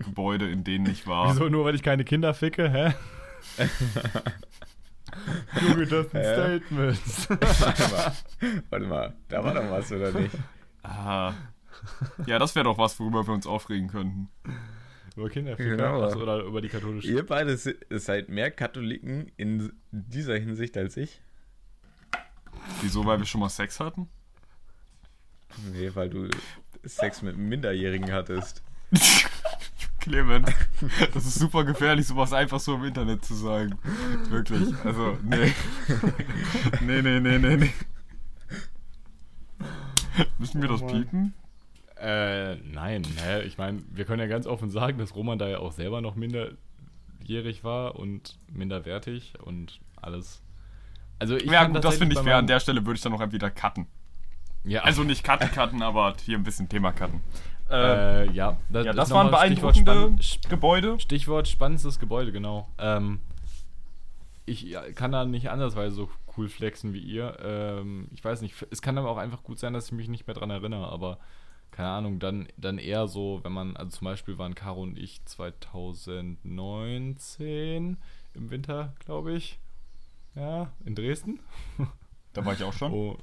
[0.04, 1.30] Gebäude, in denen ich war.
[1.34, 2.94] Wieso nur, weil ich keine Kinder ficke, hä?
[5.60, 6.32] Junge, das sind Hä?
[6.60, 7.28] Statements.
[7.30, 8.12] Warte mal,
[8.70, 10.34] warte mal, da war doch was, oder nicht?
[10.82, 11.32] Ah.
[12.26, 14.28] Ja, das wäre doch was, worüber wir uns aufregen könnten.
[15.16, 16.02] über Kinderficker Genau.
[16.02, 17.08] Achso, oder über die katholische.
[17.08, 21.20] Ihr beide se- seid mehr Katholiken in dieser Hinsicht als ich.
[22.80, 24.08] Wieso, weil wir schon mal Sex hatten?
[25.72, 26.28] Nee, weil du
[26.84, 28.62] Sex mit einem Minderjährigen hattest.
[30.00, 30.48] Clement,
[31.14, 33.78] das ist super gefährlich, sowas einfach so im Internet zu sagen.
[34.28, 34.74] Wirklich.
[34.84, 35.52] Also, nee.
[36.80, 37.72] Nee, nee, nee, nee, nee.
[40.38, 41.34] Müssen wir das piepen?
[41.98, 43.42] Äh, nein, hä?
[43.42, 46.14] Ich meine, wir können ja ganz offen sagen, dass Roman da ja auch selber noch
[46.14, 50.42] minderjährig war und minderwertig und alles.
[51.18, 52.36] Also ich Ja, gut, das finde ich fair.
[52.36, 53.86] An der Stelle würde ich dann noch wieder cutten.
[54.66, 57.20] Ja, Also nicht cutten, aber hier ein bisschen Thema cutten.
[57.70, 61.00] Äh, äh, ja, das, ja, das waren nochmal Stichwort beeindruckende spann- Gebäude.
[61.00, 62.68] Stichwort spannendes Gebäude, genau.
[62.78, 63.20] Ähm,
[64.44, 67.36] ich kann da nicht andersweise so cool flexen wie ihr.
[67.42, 70.26] Ähm, ich weiß nicht, es kann aber auch einfach gut sein, dass ich mich nicht
[70.28, 71.18] mehr dran erinnere, aber
[71.72, 75.24] keine Ahnung, dann, dann eher so, wenn man, also zum Beispiel waren Caro und ich
[75.24, 77.96] 2019
[78.34, 79.58] im Winter, glaube ich.
[80.34, 81.40] Ja, in Dresden.
[82.32, 82.92] Da war ich auch schon.
[82.92, 83.18] Oh,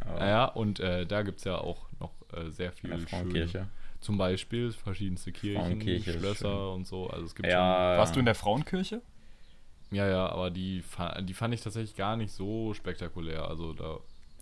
[0.00, 3.08] Aber ja, und äh, da gibt es ja auch noch äh, sehr viel der schöne,
[3.08, 3.66] Frauenkirche.
[4.00, 7.08] zum Beispiel verschiedenste Kirchen, Frauenkirche Schlösser und so.
[7.10, 9.00] Also es gibt Ja, Warst du in der Frauenkirche?
[9.90, 10.82] schon, ja, ja, aber die,
[11.22, 13.48] die fand ich tatsächlich gar nicht so spektakulär.
[13.48, 13.96] Also da,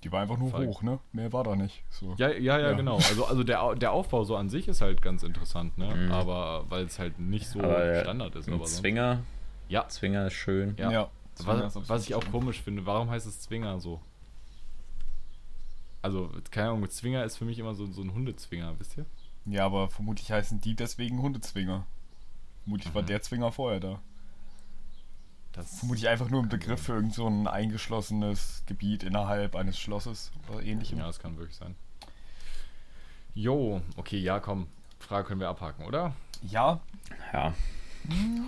[0.05, 0.67] Die war einfach nur Fall.
[0.67, 0.99] hoch, ne?
[1.13, 1.83] Mehr war da nicht.
[1.89, 2.15] So.
[2.19, 2.73] ja, ja, ja, Ja.
[2.73, 2.97] genau.
[2.97, 5.87] Also, also der, der Aufbau so an sich ist halt ganz interessant, ne?
[5.95, 6.13] Mhm.
[6.13, 8.49] Aber weil es halt nicht so Aber, Standard ist.
[8.49, 9.23] Aber sonst, Zwinger.
[9.69, 10.75] ja, Zwinger ist schön.
[10.79, 11.09] ja.
[11.39, 14.01] Ist Was, was ich auch komisch finde, warum heißt es Zwinger so?
[16.03, 19.07] Also, keine Ahnung, Zwinger ist für mich immer so, so ein Hundezwinger, wisst ihr?
[19.44, 21.86] Ja, aber vermutlich heißen die deswegen Hundezwinger.
[22.64, 23.07] Vermutlich war Mhm.
[23.07, 24.01] der Zwinger vorher da.
[25.53, 30.30] Das Vermutlich einfach nur ein Begriff für irgend so ein eingeschlossenes Gebiet innerhalb eines Schlosses
[30.49, 30.99] oder ähnlichem.
[30.99, 31.74] Ja, das kann wirklich sein.
[33.34, 34.66] Jo, okay, ja, komm.
[34.99, 36.14] Frage können wir abhaken, oder?
[36.42, 36.80] Ja,
[37.32, 37.55] Ja.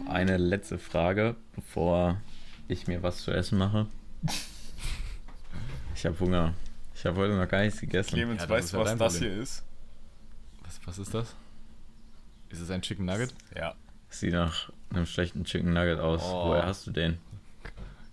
[0.08, 2.20] Eine letzte Frage, bevor
[2.68, 3.86] ich mir was zu essen mache.
[5.94, 6.54] Ich habe Hunger.
[6.98, 8.14] Ich habe heute noch gar nichts gegessen.
[8.16, 9.32] Clemens, Ja, weißt du, ja was das Problem.
[9.32, 9.64] hier ist?
[10.64, 11.36] Was, was ist das?
[12.48, 13.32] Ist es ein Chicken Nugget?
[13.56, 13.74] Ja.
[14.08, 16.22] Sieht nach einem schlechten Chicken Nugget aus.
[16.24, 16.48] Oh.
[16.48, 17.18] Woher hast du den?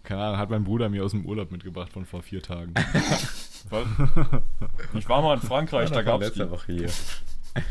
[0.04, 2.76] Keine Ahnung, hat mein Bruder mir aus dem Urlaub mitgebracht von vor vier Tagen.
[3.72, 3.88] Was?
[4.94, 6.52] Ich war mal in Frankreich, da gab's letzte die.
[6.52, 6.90] Woche hier.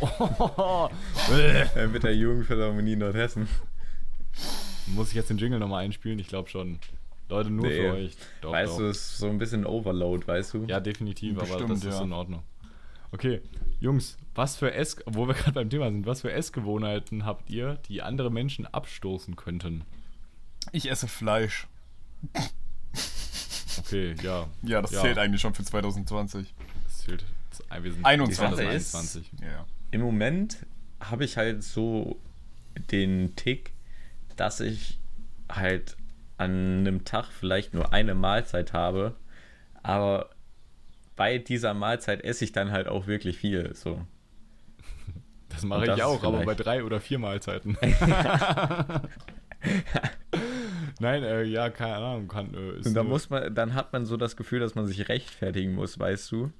[0.00, 0.88] Oh,
[1.92, 3.48] Mit der Jugendphilharmonie Nordhessen.
[4.88, 6.18] Muss ich jetzt den Jingle nochmal einspielen?
[6.18, 6.80] Ich glaube schon.
[7.28, 7.80] Leute, nur Nee.
[7.80, 8.16] für euch.
[8.40, 8.78] Doch, weißt doch.
[8.78, 10.64] du, es ist so ein bisschen Overload, weißt du?
[10.66, 12.02] Ja, definitiv, aber Bestimmt, das ist ja.
[12.02, 12.42] in Ordnung.
[13.12, 13.40] Okay,
[13.80, 17.76] Jungs, was für Ess, wo wir gerade beim Thema sind, was für Essgewohnheiten habt ihr,
[17.88, 19.84] die andere Menschen abstoßen könnten?
[20.72, 21.66] Ich esse Fleisch.
[23.78, 24.46] Okay, ja.
[24.62, 25.00] Ja, das Ja.
[25.02, 26.54] zählt eigentlich schon für 2020.
[26.84, 27.24] Das zählt.
[27.82, 28.36] Wir sind 21.
[28.38, 29.30] 2021.
[29.42, 29.66] Ja.
[29.90, 30.58] Im Moment
[31.00, 32.18] habe ich halt so
[32.90, 33.72] den Tick,
[34.36, 34.98] dass ich
[35.48, 35.96] halt
[36.44, 39.14] an einem Tag vielleicht nur eine Mahlzeit habe,
[39.82, 40.30] aber
[41.16, 43.74] bei dieser Mahlzeit esse ich dann halt auch wirklich viel.
[43.74, 44.00] So.
[45.48, 47.76] Das mache das ich auch, aber bei drei oder vier Mahlzeiten.
[51.00, 52.28] Nein, äh, ja, keine Ahnung.
[52.28, 54.74] Kann, äh, ist Und da nur- muss man, dann hat man so das Gefühl, dass
[54.74, 56.52] man sich rechtfertigen muss, weißt du?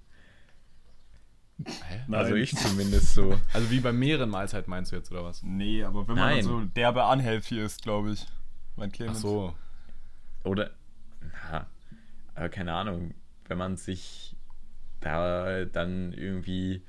[1.64, 2.00] Hä?
[2.08, 2.20] Nein.
[2.20, 3.38] Also ich zumindest so.
[3.52, 5.42] Also wie bei mehreren Mahlzeiten meinst du jetzt, oder was?
[5.42, 6.36] Nee, aber wenn man Nein.
[6.38, 8.26] dann so derbe unhealthy ist, glaube ich.
[8.76, 9.20] Mein Ach Clemens.
[9.20, 9.54] so.
[10.44, 10.70] Oder,
[11.50, 11.66] na,
[12.34, 13.14] aber keine Ahnung,
[13.48, 14.36] wenn man sich
[15.00, 16.82] da dann irgendwie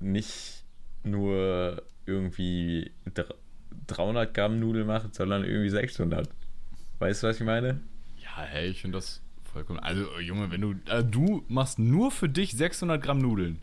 [0.00, 0.64] nicht
[1.02, 3.34] nur irgendwie dr-
[3.86, 6.28] 300 Gramm Nudeln macht, sondern irgendwie 600.
[6.98, 7.80] Weißt du, was ich meine?
[8.22, 9.22] Ja, hey, ich finde das
[9.52, 9.78] vollkommen.
[9.80, 10.74] Also, äh, Junge, wenn du.
[10.86, 13.60] Äh, du machst nur für dich 600 Gramm Nudeln.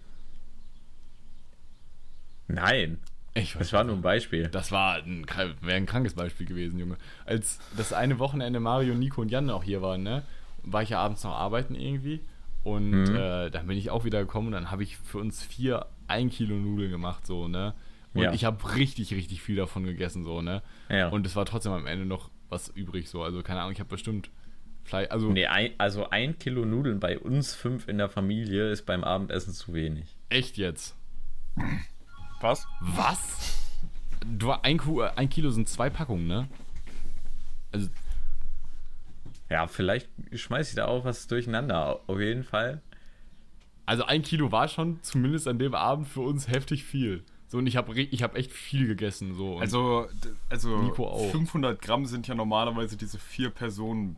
[2.47, 2.99] Nein,
[3.35, 4.47] Ich das war nur ein Beispiel.
[4.49, 5.25] Das war ein,
[5.61, 6.97] wäre ein krankes Beispiel gewesen, Junge.
[7.25, 10.23] Als das eine Wochenende Mario, Nico und Jan auch hier waren, ne,
[10.63, 12.21] war ich ja abends noch arbeiten irgendwie.
[12.63, 13.15] Und Mhm.
[13.15, 16.29] äh, dann bin ich auch wieder gekommen und dann habe ich für uns vier ein
[16.29, 17.73] Kilo Nudeln gemacht, so, ne.
[18.13, 18.33] Und Ja.
[18.33, 20.61] ich habe richtig, richtig viel davon gegessen, so, ne.
[20.89, 21.09] Ja.
[21.09, 23.23] Und es war trotzdem am Ende noch was übrig, so.
[23.23, 24.29] Also, keine Ahnung, ich habe bestimmt
[24.83, 25.09] Fleisch.
[25.09, 29.03] Also, Nee, ein, also ein Kilo Nudeln bei uns fünf in der Familie ist beim
[29.03, 30.15] Abendessen zu wenig.
[30.29, 30.95] echt jetzt.
[32.43, 32.67] Was?
[32.81, 33.57] Was?
[34.25, 36.49] Du, ein, äh, ein Kilo sind zwei Packungen, ne?
[37.71, 37.87] Also,
[39.49, 42.01] Ja, vielleicht schmeiß ich da auch was durcheinander.
[42.05, 42.81] Auf jeden Fall.
[43.85, 47.23] Also ein Kilo war schon zumindest an dem Abend für uns heftig viel.
[47.47, 49.35] So, und ich habe ich hab echt viel gegessen.
[49.35, 49.55] So.
[49.55, 50.07] Und Also,
[50.49, 51.31] also Nico auch.
[51.31, 54.17] 500 Gramm sind ja normalerweise diese vier Personen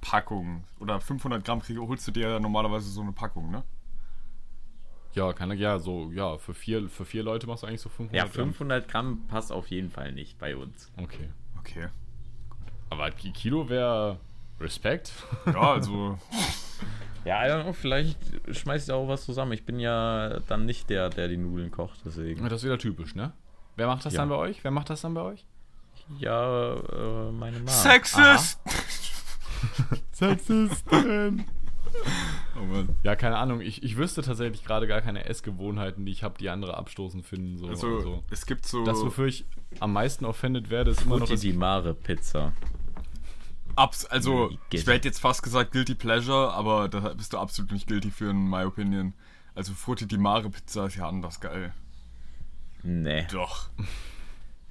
[0.00, 0.64] Packungen.
[0.80, 3.62] Oder 500 Gramm krieg, holst du dir ja normalerweise so eine Packung, ne?
[5.14, 8.14] Ja, kann ja, so, ja, für vier, für vier Leute machst du eigentlich so 500
[8.16, 8.32] Ja, Gramm.
[8.52, 10.90] 500 Gramm passt auf jeden Fall nicht bei uns.
[10.96, 11.28] Okay.
[11.58, 11.88] Okay.
[12.90, 14.18] Aber Ki- Kilo wäre
[14.60, 15.12] Respekt.
[15.46, 16.18] Ja, also,
[17.24, 18.18] Ja, I don't know, vielleicht
[18.50, 19.52] schmeiß ich da auch was zusammen.
[19.52, 22.42] Ich bin ja dann nicht der, der die Nudeln kocht, deswegen.
[22.42, 23.32] das ist wieder typisch, ne?
[23.76, 24.20] Wer macht das Ja.
[24.22, 24.64] dann bei euch?
[24.64, 25.46] Wer macht das dann bei euch?
[26.18, 27.70] Ja, äh, meine Mama.
[27.70, 28.58] Sexist!
[30.12, 31.44] Sexistin.
[32.56, 32.90] Oh Mann.
[33.02, 33.60] Ja, keine Ahnung.
[33.60, 37.58] Ich, ich wüsste tatsächlich gerade gar keine Essgewohnheiten, die ich habe, die andere abstoßen finden.
[37.58, 37.66] So.
[37.66, 38.84] Also, Also, es gibt so.
[38.84, 39.44] das, wofür ich
[39.80, 42.52] am meisten offended werde, ist immer noch Frutti das di Mare Pizza.
[43.74, 47.72] Abs also, Nee, ich hätte jetzt fast gesagt Guilty Pleasure, aber da bist du absolut
[47.72, 49.14] nicht guilty für, in my opinion.
[49.54, 51.72] Also, Frutti di Mare Pizza ist ja anders geil.
[52.82, 53.26] Nee.
[53.30, 53.70] Doch.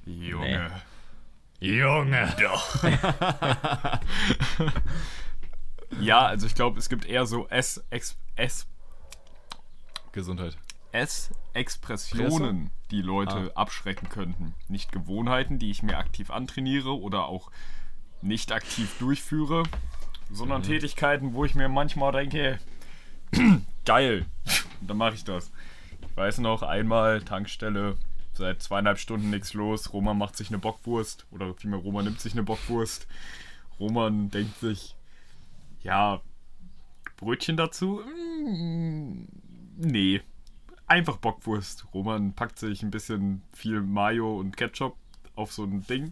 [0.06, 0.72] Junge.
[1.60, 2.36] Junge!
[2.40, 2.84] Doch.
[6.00, 8.68] ja, also ich glaube, es gibt eher so S, Ex, S,
[10.12, 10.58] Gesundheit.
[10.92, 14.54] S-Expressionen, die Leute abschrecken könnten.
[14.68, 17.50] Nicht Gewohnheiten, die ich mir aktiv antrainiere oder auch
[18.22, 19.64] nicht aktiv durchführe,
[20.30, 22.60] sondern Tätigkeiten, wo ich mir manchmal denke,
[23.86, 24.26] geil,
[24.82, 25.52] dann mache ich das.
[26.02, 27.98] Ich weiß noch, einmal Tankstelle,
[28.34, 32.34] seit zweieinhalb Stunden nichts los, Roman macht sich eine Bockwurst oder vielmehr Roman nimmt sich
[32.34, 33.08] eine Bockwurst.
[33.80, 34.96] Roman denkt sich,
[35.84, 36.22] ja,
[37.18, 38.02] Brötchen dazu?
[38.06, 39.28] Mm,
[39.78, 40.22] Nee,
[40.88, 41.88] einfach Bockwurst.
[41.94, 44.96] Roman packt sich ein bisschen viel Mayo und Ketchup
[45.36, 46.12] auf so ein Ding.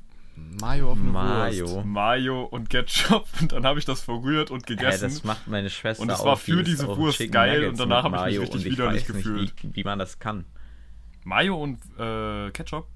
[0.62, 1.68] Mayo auf eine Mayo.
[1.70, 1.86] Wurst.
[1.86, 5.04] Mayo und Ketchup und dann habe ich das verrührt und gegessen.
[5.04, 8.04] das macht meine Schwester Und es war für diese Wurst Chicken geil Nuggets und danach
[8.06, 9.64] habe ich mich richtig ich widerlich weiß nicht, gefühlt.
[9.64, 10.46] Wie, wie man das kann.
[11.26, 12.88] Mayo und äh, Ketchup?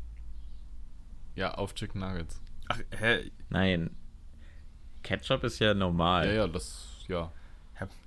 [1.35, 2.41] Ja, auf Chicken Nuggets.
[2.69, 3.29] Ach, hä?
[3.49, 3.89] Nein.
[5.03, 6.27] Ketchup ist ja normal.
[6.27, 7.31] Ja, ja, das, ja.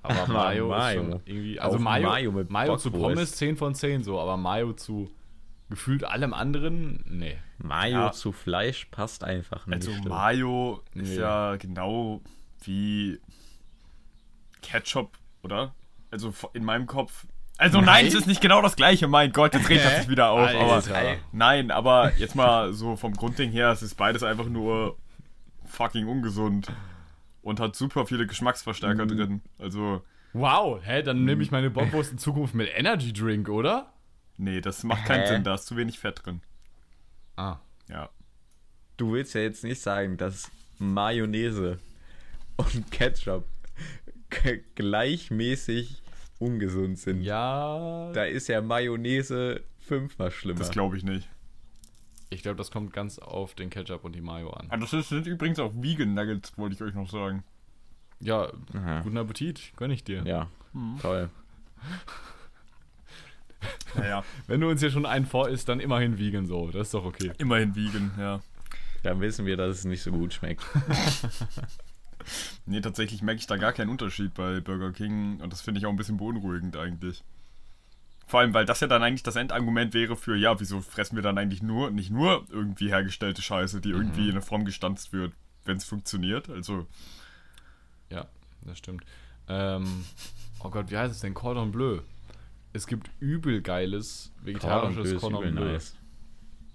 [0.03, 1.01] Aber Mayo, Mayo.
[1.03, 1.61] ist schon irgendwie.
[1.61, 2.90] Also Mayo, Mayo mit Mayo zu.
[2.90, 5.11] Pommes 10 von 10 so, aber Mayo zu
[5.68, 7.36] gefühlt allem anderen, nee.
[7.59, 8.12] Mayo Ja.
[8.12, 9.86] zu Fleisch passt einfach nicht.
[9.88, 11.16] Also Mayo ist Nee.
[11.18, 12.22] ja genau
[12.62, 13.20] wie
[14.62, 15.74] Ketchup, oder?
[16.11, 17.26] Also in meinem Kopf.
[17.59, 18.07] Also nein, Nein?
[18.07, 20.49] es ist nicht genau das gleiche, mein Gott, jetzt regt das sich wieder auf.
[20.55, 20.82] Aber
[21.32, 24.97] nein, aber jetzt mal so vom Grundding her, es ist beides einfach nur
[25.67, 26.69] fucking ungesund.
[27.43, 29.09] Und hat super viele Geschmacksverstärker Mhm.
[29.09, 29.43] drin.
[29.59, 30.03] Also,
[30.33, 33.93] Wow, hä, dann nehme ich meine Bockwurst in Zukunft mit Energy Drink, oder?
[34.39, 35.29] nee, das macht keinen Hä?
[35.29, 36.43] Sinn, da ist zu wenig Fett drin.
[37.37, 37.57] Ah.
[37.89, 38.11] Ja.
[38.99, 41.79] Du willst ja jetzt nicht sagen, dass Mayonnaise
[42.57, 43.45] und Ketchup
[44.75, 46.03] gleichmäßig
[46.39, 47.23] ungesund sind.
[47.23, 48.11] Ja.
[48.12, 50.59] Da ist ja Mayonnaise fünfmal schlimmer.
[50.59, 51.29] Das glaube ich nicht.
[52.29, 54.66] Ich glaube, das kommt ganz auf den Ketchup und die Mayo an.
[54.70, 57.45] Ah, das ist- sind übrigens auch Vegan Nuggets, wollte ich euch noch sagen.
[58.20, 59.01] Ja, Aha.
[59.03, 60.22] guten Appetit, gönn ich dir.
[60.24, 60.49] Ja,
[61.01, 61.31] toll.
[63.95, 66.66] Naja, Wenn du uns hier schon einen vor isst, dann immerhin vegan so.
[66.70, 67.33] Das ist doch okay.
[67.39, 68.41] immerhin Vegan, ja.
[69.03, 70.64] Dann wissen wir, dass es nicht so gut schmeckt.
[72.68, 75.87] Nee, tatsächlich merke ich da gar keinen Unterschied bei Burger King und das finde ich
[75.87, 77.22] auch ein bisschen beunruhigend eigentlich.
[78.27, 81.22] Vor allem, weil das ja dann eigentlich das Endargument wäre für, ja, wieso fressen wir
[81.22, 85.33] dann eigentlich nur, nicht nur irgendwie hergestellte Scheiße, die irgendwie in eine Form gestanzt wird,
[85.64, 86.51] wenn es funktioniert.
[86.51, 86.87] Also,
[88.11, 88.27] Ja,
[88.62, 89.05] das stimmt.
[89.49, 90.05] Ähm,
[90.62, 91.35] oh Gott, wie heißt es denn?
[91.35, 92.01] Cordon Bleu.
[92.72, 95.79] Es gibt übel geiles vegetarisches Cordon Bleu.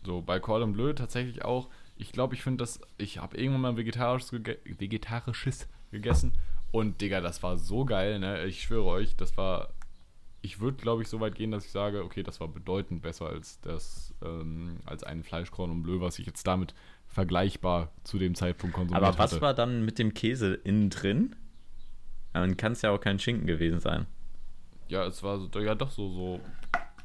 [0.04, 1.70] So, bei Cordon Bleu tatsächlich auch.
[1.98, 2.80] Ich glaube, ich finde das.
[2.98, 6.34] Ich habe irgendwann mal vegetarisches, gege vegetarisches gegessen.
[6.72, 8.46] Und, Digga, das war so geil, ne?
[8.46, 9.70] Ich schwöre euch, das war.
[10.44, 13.28] Ich würde, glaube ich, so weit gehen, dass ich sage, okay, das war bedeutend besser
[13.28, 16.74] als das, ähm, als ein Fleischcordon Bleu, was ich jetzt damit
[17.08, 19.42] vergleichbar zu dem Zeitpunkt konsumiert Aber was hatte.
[19.42, 21.36] war dann mit dem Käse innen drin?
[22.34, 24.08] Dann kann es ja auch kein Schinken gewesen sein.
[24.88, 26.42] Ja, es war so, ja doch so, so.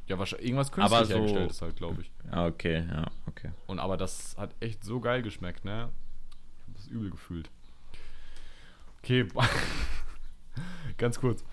[0.07, 2.11] Ja, wahrscheinlich irgendwas künstlich Aber so- hergestellt ist halt, glaube ich.
[2.31, 3.51] Ah, okay, ja, okay.
[3.67, 5.91] Und aber das hat echt so geil geschmeckt, ne?
[6.31, 7.51] Ich habe das übel gefühlt.
[9.03, 9.27] Okay,
[10.97, 11.45] ganz kurz.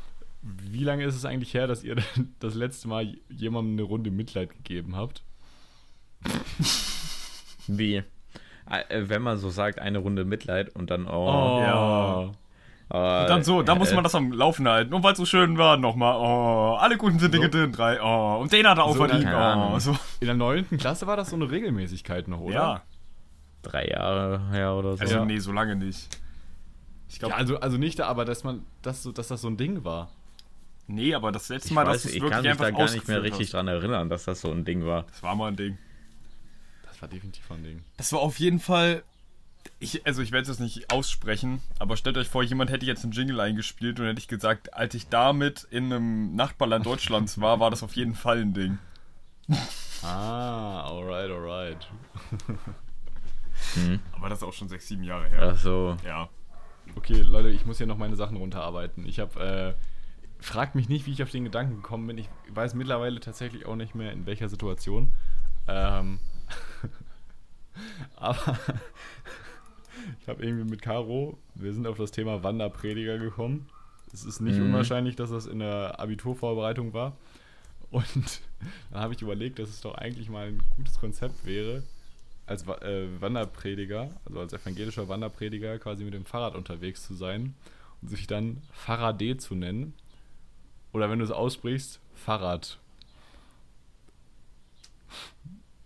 [0.46, 1.96] Wie lange ist es eigentlich her, dass ihr
[2.39, 5.24] das letzte Mal jemandem eine Runde Mitleid gegeben habt?
[7.68, 7.96] Wie?
[8.70, 11.60] Äh, Wenn man so sagt, eine Runde Mitleid und dann, oh.
[11.62, 12.24] Ja.
[12.89, 14.94] äh, und dann so, da muss äh, man das am Laufen halten.
[14.94, 17.52] Und weil es so schön war, nochmal, oh, alle guten sind Dinge So.
[17.52, 19.91] drin, drei, oh, und den hat er auch So, verdient, oh, so.
[20.20, 20.78] In der 9.
[20.78, 22.54] Klasse war das so eine Regelmäßigkeit noch, oder?
[22.54, 22.82] Ja,
[23.62, 25.02] Drei Jahre her oder so.
[25.02, 25.26] also Ja.
[25.26, 26.10] nee, so lange nicht.
[27.08, 29.56] Ich glaube, Ja, also, also nicht, aber dass man, dass, so, dass das so ein
[29.56, 30.10] Ding war.
[30.88, 32.72] Nee, aber das letzte ich Mal, weiß, dass es ich wirklich kann mich einfach da
[32.72, 33.54] gar nicht mehr richtig hast.
[33.54, 35.04] dran erinnern, dass das so ein Ding war.
[35.04, 35.78] Das war mal ein Ding.
[36.86, 37.84] Das war definitiv ein Ding.
[37.98, 39.04] Das war auf jeden Fall.
[39.80, 43.04] Ich, also ich werde es jetzt nicht aussprechen, aber stellt euch vor, jemand hätte jetzt
[43.04, 47.60] einen Jingle eingespielt und hätte ich gesagt, als ich damit in einem Nachbarland Deutschlands war,
[47.62, 48.78] war das auf jeden Fall ein Ding.
[50.06, 51.88] Ah, alright, alright.
[54.12, 55.54] Aber das ist auch schon sechs, sieben Jahre her.
[55.54, 55.96] Ach so.
[56.06, 56.28] Ja.
[56.98, 59.06] Okay, Leute, ich muss hier noch meine Sachen runterarbeiten.
[59.08, 59.84] Ich habe, äh,
[60.44, 62.18] fragt mich nicht, wie ich auf den Gedanken gekommen bin.
[62.18, 65.12] Ich weiß mittlerweile tatsächlich auch nicht mehr, in welcher Situation.
[65.68, 66.20] Ähm,
[68.16, 68.58] aber
[70.22, 73.70] ich habe irgendwie mit Caro, wir sind auf das Thema Wanderprediger gekommen.
[74.12, 74.66] Das ist nicht Mhm.
[74.66, 77.16] unwahrscheinlich, dass das in der Abiturvorbereitung war.
[77.91, 78.41] Und
[78.91, 81.84] dann habe ich überlegt, dass es doch eigentlich mal ein gutes Konzept wäre,
[82.46, 87.56] als äh, Wanderprediger, also als evangelischer Wanderprediger, quasi mit dem Fahrrad unterwegs zu sein
[88.02, 89.94] und sich dann Fahrrad zu nennen.
[90.94, 92.78] Oder wenn du es aussprichst, Fahrrad.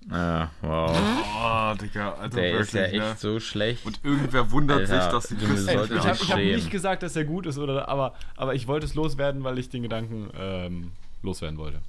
[0.10, 0.98] Ah, wow.
[1.00, 3.16] Oh, Digga, also Der ist ja wirklich, echt ne?
[3.18, 3.86] so schlecht.
[3.86, 7.26] Und irgendwer wundert Alter, sich, dass die solltest ich habe hab nicht gesagt, dass er
[7.26, 10.92] gut ist, oder, aber, aber ich wollte es loswerden, weil ich den Gedanken ähm,
[11.24, 11.82] loswerden wollte.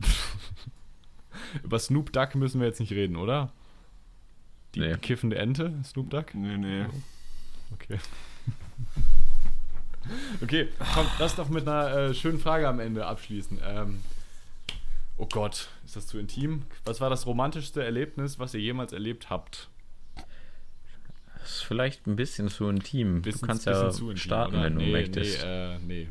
[1.62, 3.50] Über Snoop Duck müssen wir jetzt nicht reden, oder?
[4.74, 4.96] Die Nee.
[4.98, 6.34] kiffende Ente, Snoop Duck?
[6.34, 6.84] Nee, nee.
[7.72, 7.98] Okay.
[10.42, 13.60] okay, komm, lass doch mit einer äh, schönen Frage am Ende abschließen.
[13.66, 14.00] Ähm,
[15.18, 16.62] oh Gott, ist das zu intim?
[16.84, 19.68] Was war das romantischste Erlebnis, was ihr jemals erlebt habt?
[21.42, 23.22] Das ist vielleicht ein bisschen zu intim.
[23.22, 24.64] Bisschen- du kannst ja intim, starten, oder?
[24.64, 25.42] wenn du nee, möchtest.
[25.42, 26.08] Nee, äh, nee.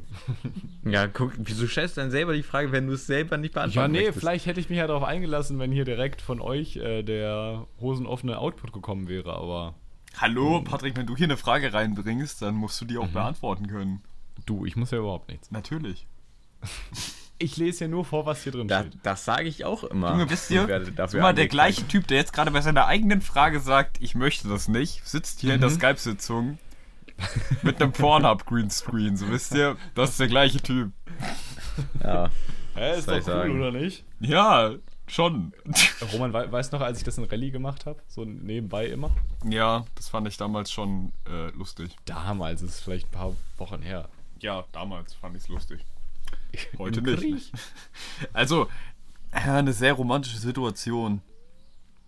[0.92, 3.62] Ja, guck, wieso stellst du denn selber die Frage, wenn du es selber nicht Ja,
[3.62, 4.20] beantworten nee, möchtest?
[4.20, 8.40] vielleicht hätte ich mich ja darauf eingelassen, wenn hier direkt von euch äh, der hosenoffene
[8.40, 9.76] Output gekommen wäre, aber
[10.18, 13.14] Hallo, Patrick, wenn du hier eine Frage reinbringst, dann musst du die auch Mhm.
[13.14, 14.02] beantworten können.
[14.46, 15.52] du, ich muss ja überhaupt nichts.
[15.52, 16.08] Natürlich.
[17.42, 18.98] Ich lese ja nur vor, was hier drin Da, steht.
[19.02, 20.12] das sage ich auch immer.
[20.12, 20.68] Junge, wisst ihr,
[21.14, 24.68] immer der gleiche Typ, der jetzt gerade bei seiner eigenen Frage sagt, ich möchte das
[24.68, 25.76] nicht, sitzt hier in der Mhm.
[25.76, 26.58] Skype-Sitzung
[27.64, 30.92] mit einem Pornhub-Greenscreen, so wisst ihr, das ist der gleiche Typ.
[32.04, 32.30] Ja,
[32.76, 33.58] Hä, ist doch cool, sagen?
[33.58, 34.04] oder nicht?
[34.20, 34.72] Ja,
[35.10, 35.54] schon.
[36.14, 38.02] Roman, wei weißt du noch, als ich das in Rallye gemacht habe?
[38.08, 39.12] So nebenbei immer?
[39.44, 41.96] Ja, das fand ich damals schon äh, lustig.
[42.06, 44.10] Damals, das ist vielleicht ein paar Wochen her.
[44.40, 45.86] Ja, damals fand ich es lustig.
[46.78, 47.20] Heute nicht.
[47.20, 47.52] Krieg.
[48.34, 48.68] Also,
[49.34, 51.22] ja, eine sehr romantische Situation.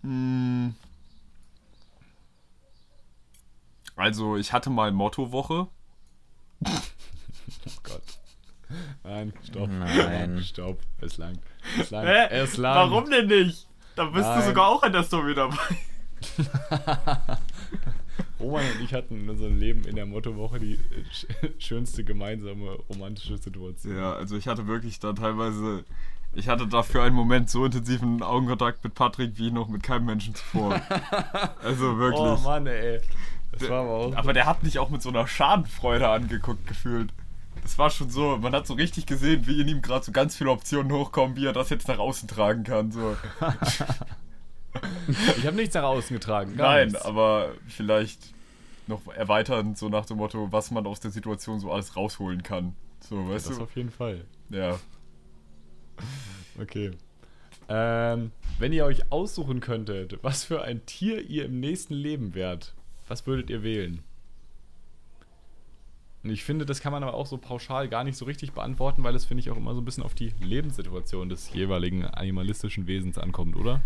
[0.02, 0.74] Hm.
[3.96, 5.68] Also, ich hatte mal Mottowoche.
[7.66, 8.02] Oh Gott.
[9.04, 9.68] Nein, stopp.
[9.68, 10.42] Nein.
[10.42, 10.80] Stopp.
[11.00, 11.40] Es langt.
[11.80, 12.08] Es langt.
[12.30, 12.90] Es langt.
[12.90, 13.66] Warum denn nicht?
[13.96, 14.40] Da bist Nein.
[14.40, 15.56] du sogar auch in der Story dabei.
[18.40, 20.78] Roman und ich hatten in unserem Leben in der Mottowoche die
[21.12, 21.26] sch
[21.58, 23.96] schönste gemeinsame romantische Situation.
[23.96, 25.84] Ja, also ich hatte wirklich da teilweise.
[26.34, 30.06] Ich hatte da für einen Moment so intensiven Augenkontakt mit Patrick wie noch mit keinem
[30.06, 30.80] Menschen zuvor.
[31.62, 32.20] Also wirklich.
[32.20, 33.00] Oh Mann, ey.
[33.52, 34.16] Das war aber auch.
[34.16, 37.12] Aber der hat mich auch mit so einer Schadenfreude angeguckt gefühlt.
[37.62, 40.36] Das war schon so, man hat so richtig gesehen, wie in ihm gerade so ganz
[40.36, 42.90] viele Optionen hochkommen, wie er das jetzt nach außen tragen kann.
[42.92, 43.16] So.
[45.36, 46.54] Ich habe nichts nach außen getragen.
[46.56, 47.02] Nein, nichts.
[47.04, 48.32] aber vielleicht
[48.86, 52.74] noch erweitern, so nach dem Motto, was man aus der Situation so alles rausholen kann.
[53.00, 53.64] So, weißt Das du?
[53.64, 54.24] auf jeden Fall.
[54.48, 54.78] Ja.
[56.60, 56.92] Okay.
[57.68, 62.74] Ähm, wenn ihr euch aussuchen könntet, was für ein Tier ihr im nächsten Leben wärt,
[63.08, 64.02] was würdet ihr wählen?
[66.24, 69.02] Und ich finde, das kann man aber auch so pauschal gar nicht so richtig beantworten,
[69.02, 72.86] weil es, finde ich, auch immer so ein bisschen auf die Lebenssituation des jeweiligen animalistischen
[72.86, 73.80] Wesens ankommt, oder?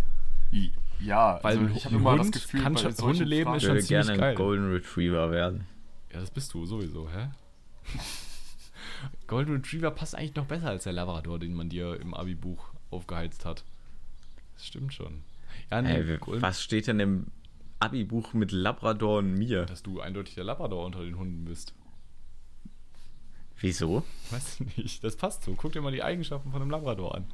[1.00, 3.68] Ja, Weil also ich habe immer das Hund Gefühl, kann bei schon- Hundeleben ist Ich
[3.68, 4.30] Fragen- schon würde ziemlich gerne geil.
[4.30, 5.66] ein Golden Retriever werden.
[6.12, 7.28] Ja, das bist du sowieso, hä?
[9.26, 13.44] Golden Retriever passt eigentlich noch besser als der Labrador, den man dir im Abi-Buch aufgeheizt
[13.44, 13.64] hat.
[14.54, 15.22] Das stimmt schon.
[15.70, 17.26] Ja, nee, Ey, was steht denn im
[17.80, 19.66] Abi-Buch mit Labrador und mir?
[19.66, 21.74] dass du eindeutig der Labrador unter den Hunden bist.
[23.60, 24.02] Wieso?
[24.30, 25.04] Weiß ich nicht.
[25.04, 25.54] Das passt so.
[25.54, 27.26] Guck dir mal die Eigenschaften von einem Labrador an.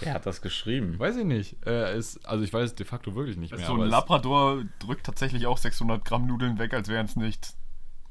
[0.00, 0.98] Wer hat das geschrieben?
[0.98, 1.56] Weiß ich nicht.
[1.66, 3.66] Äh, ist, also ich weiß es de facto wirklich nicht mehr.
[3.66, 7.56] So ein Labrador drückt tatsächlich auch 600 Gramm Nudeln weg, als wären es nichts.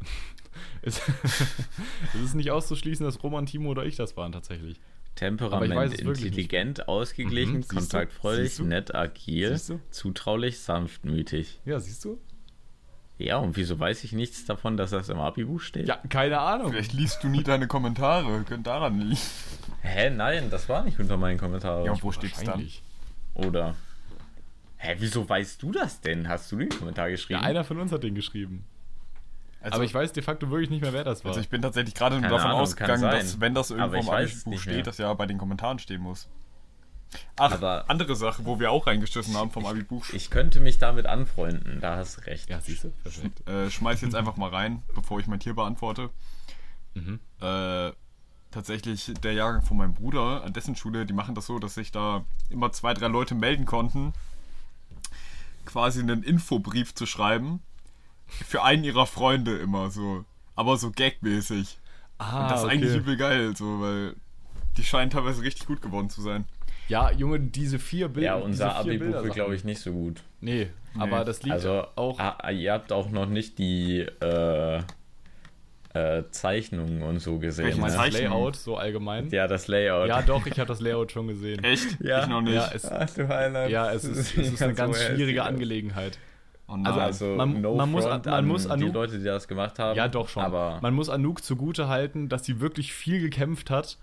[0.82, 1.02] Es,
[2.14, 4.80] es ist nicht auszuschließen, dass Roman, Timo oder ich das waren tatsächlich.
[5.16, 9.60] Temperament weiß intelligent, ausgeglichen, Mhm, kontaktfreudig, nett, agil,
[9.92, 11.60] zutraulich, sanftmütig.
[11.66, 12.18] Ja, siehst du?
[13.20, 15.90] Ja, und wieso weiß ich nichts davon, dass das im Abi-Buch steht?
[15.90, 16.72] Ja, keine Ahnung.
[16.72, 19.20] Vielleicht liest du nie deine Kommentare, könnte daran liegen.
[19.82, 21.86] Hä, nein, das war nicht unter meinen Kommentaren.
[21.86, 22.66] Ja, wo steht's dann?
[23.34, 23.76] Oder?
[24.78, 26.30] Hä, wieso weißt du das denn?
[26.30, 27.42] Hast du den Kommentar geschrieben?
[27.42, 28.64] Ja, einer von uns hat den geschrieben.
[29.62, 31.32] Also, aber ich weiß de facto wirklich nicht mehr, wer das war.
[31.32, 34.88] also ich bin tatsächlich gerade davon Ahnung, ausgegangen, dass wenn das irgendwo im Abi-Buch steht,
[34.88, 36.30] das ja bei den Kommentaren stehen muss.
[37.38, 40.06] Ach, Aber- andere Sache, wo wir auch reingeschissen haben vom Abi-Buch.
[40.14, 42.50] Ich könnte mich damit anfreunden, da hast du recht.
[42.50, 42.90] ja, siehst du?
[43.04, 43.48] Perfekt.
[43.48, 46.10] Äh, schmeiß jetzt einfach mal rein, bevor ich mein Tier beantworte.
[46.94, 47.20] Mhm.
[47.42, 47.92] Äh,
[48.52, 51.92] tatsächlich der Jahrgang von meinem Bruder an dessen Schule, die machen das so, dass sich
[51.92, 54.14] da immer zwei, drei Leute melden konnten,
[55.66, 57.62] quasi einen Infobrief zu schreiben.
[58.28, 60.26] Für einen ihrer Freunde immer so.
[60.56, 61.80] Aber so gagmäßig.
[62.20, 62.74] Ah, Und das ist okay.
[62.76, 64.16] eigentlich übel geil, so, weil
[64.78, 66.46] die scheinen teilweise richtig gut geworden zu sein.
[66.90, 68.28] Ja, Junge, diese vier Bilder.
[68.28, 70.22] Ja, unser diese vier Abi-Buch Bilder wird, glaube ich, nicht so gut.
[70.42, 70.68] Nee,
[70.98, 72.20] aber das liegt Also, auch.
[72.20, 74.82] ah, ihr habt auch noch nicht die, äh,
[75.94, 77.68] äh, Zeichnungen und so gesehen.
[77.70, 78.04] Ich meine Ne?
[78.06, 78.14] das?
[78.20, 79.30] Layout so allgemein.
[79.30, 80.08] Ja, das Layout.
[80.08, 81.64] Ja, doch, ich habe das Layout schon gesehen.
[81.64, 81.98] Echt?
[82.02, 82.22] Ja.
[82.24, 82.54] Ich noch nicht.
[82.54, 83.72] Ja, es, Ach du Heiland.
[83.72, 86.20] ja, es ist, es ist eine ganz schwierige Angelegenheit.
[86.68, 89.24] oh also- Also, Man- no man muss an- man an muss die Anouk- Leute, die
[89.26, 89.98] das gemacht haben.
[89.98, 90.44] Ja, doch schon.
[90.44, 93.98] Aber Man muss Anouk zugute halten, dass sie wirklich viel gekämpft hat.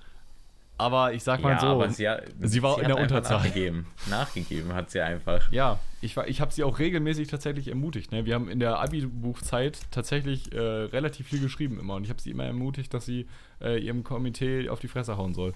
[0.78, 1.66] Aber ich sag mal ja, so.
[1.68, 3.38] aber sie, hat- sie war in hat der Unterzahl.
[3.38, 3.86] Nachgegeben.
[4.10, 5.50] nachgegeben hat sie einfach.
[5.50, 8.12] Ja, ich, war- ich habe sie auch regelmäßig tatsächlich ermutigt.
[8.12, 8.26] Ne?
[8.26, 11.94] Wir haben in der Abi-Buchzeit tatsächlich äh, relativ viel geschrieben immer.
[11.94, 13.26] Und ich habe sie immer ermutigt, dass sie
[13.62, 15.54] äh, ihrem Komitee auf die Fresse hauen soll.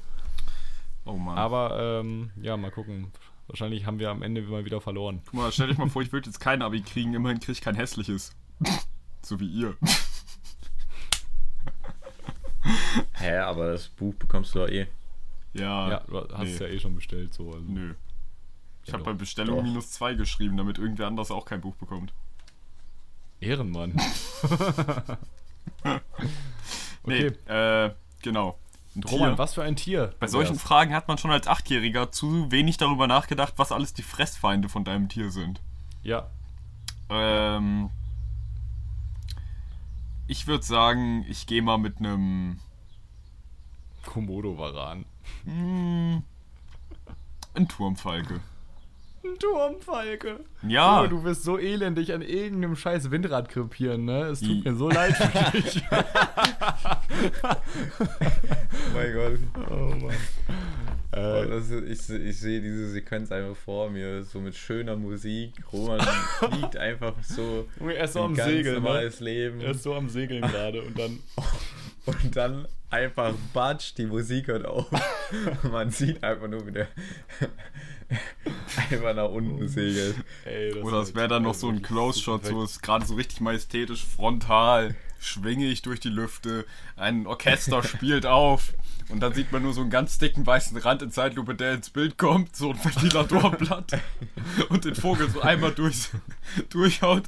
[1.05, 1.37] oh Mann.
[1.37, 3.13] Aber ähm, ja, mal gucken.
[3.47, 5.21] Wahrscheinlich haben wir am Ende mal wieder verloren.
[5.27, 7.61] Guck mal, stell dich mal vor, ich würde jetzt kein Abi kriegen, immerhin kriege ich
[7.61, 8.33] kein hässliches.
[9.23, 9.75] so wie ihr.
[13.15, 14.87] Hä, aber das Buch bekommst du doch eh.
[15.53, 15.91] Ja.
[15.91, 16.53] Ja, du hast nee.
[16.53, 17.35] es ja eh schon bestellt.
[17.35, 17.49] So.
[17.53, 17.61] Also.
[17.67, 17.95] Nö.
[18.83, 19.11] Ich Ja, habe doch.
[19.13, 19.63] bei Bestellung Doch.
[19.63, 22.13] minus zwei geschrieben, damit irgendwer anders auch kein Buch bekommt.
[23.41, 23.95] Ehrenmann.
[27.05, 27.87] Nee, Okay.
[27.87, 28.59] äh, genau.
[28.95, 29.39] Ein Roman, Tier.
[29.39, 30.15] was für ein Tier?
[30.21, 30.63] Bei solchen wärst.
[30.67, 34.85] Fragen hat man schon als Achtjähriger zu wenig darüber nachgedacht, was alles die Fressfeinde von
[34.85, 35.61] deinem Tier sind.
[36.03, 36.29] Ja,
[37.09, 37.89] Ähm,
[40.27, 42.61] ich würde sagen, ich gehe mal mit einem
[44.05, 45.05] Komodo-Varan.
[45.45, 46.23] Hm,
[47.55, 48.41] ein Turmfalke.
[49.23, 50.41] Ein Turmfalke.
[50.67, 54.23] Ja, Junge, du wirst so elendig an irgendeinem scheiß Windrad krepieren, ne?
[54.27, 55.83] Es tut mir so leid für dich.
[58.95, 59.39] Mein Gott.
[59.71, 60.15] oh Mann.
[61.13, 64.95] Oh, Äh, das ist, ich, ich sehe diese Sequenz einfach vor mir, so mit schöner
[64.95, 65.55] Musik.
[65.73, 66.01] Roman
[66.53, 69.13] liegt einfach so er ist so am Segeln, ne?
[69.19, 69.61] Leben.
[69.61, 71.19] Er ist so am Segeln gerade und dann.
[72.07, 74.87] Und dann einfach batsch, die Musik hört auf.
[75.71, 76.89] Man sieht einfach nur, wie der
[78.91, 80.17] einfach nach unten segelt.
[80.47, 83.43] Ey, das oder es wäre dann noch so ein Close-Shot, so ist gerade so richtig
[83.43, 86.65] majestätisch, frontal, schwinge ich durch die Lüfte,
[86.97, 88.73] ein Orchester spielt auf
[89.11, 91.91] und dann sieht man nur so einen ganz dicken weißen Rand in Zeitlupe, der ins
[91.91, 93.99] Bild kommt, so ein Ventilatorblatt
[94.69, 96.09] und den Vogel so einmal durch,
[96.71, 97.25] durchhaut.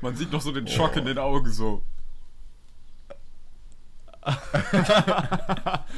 [0.00, 1.82] Man sieht noch so den Schock in den Augen so.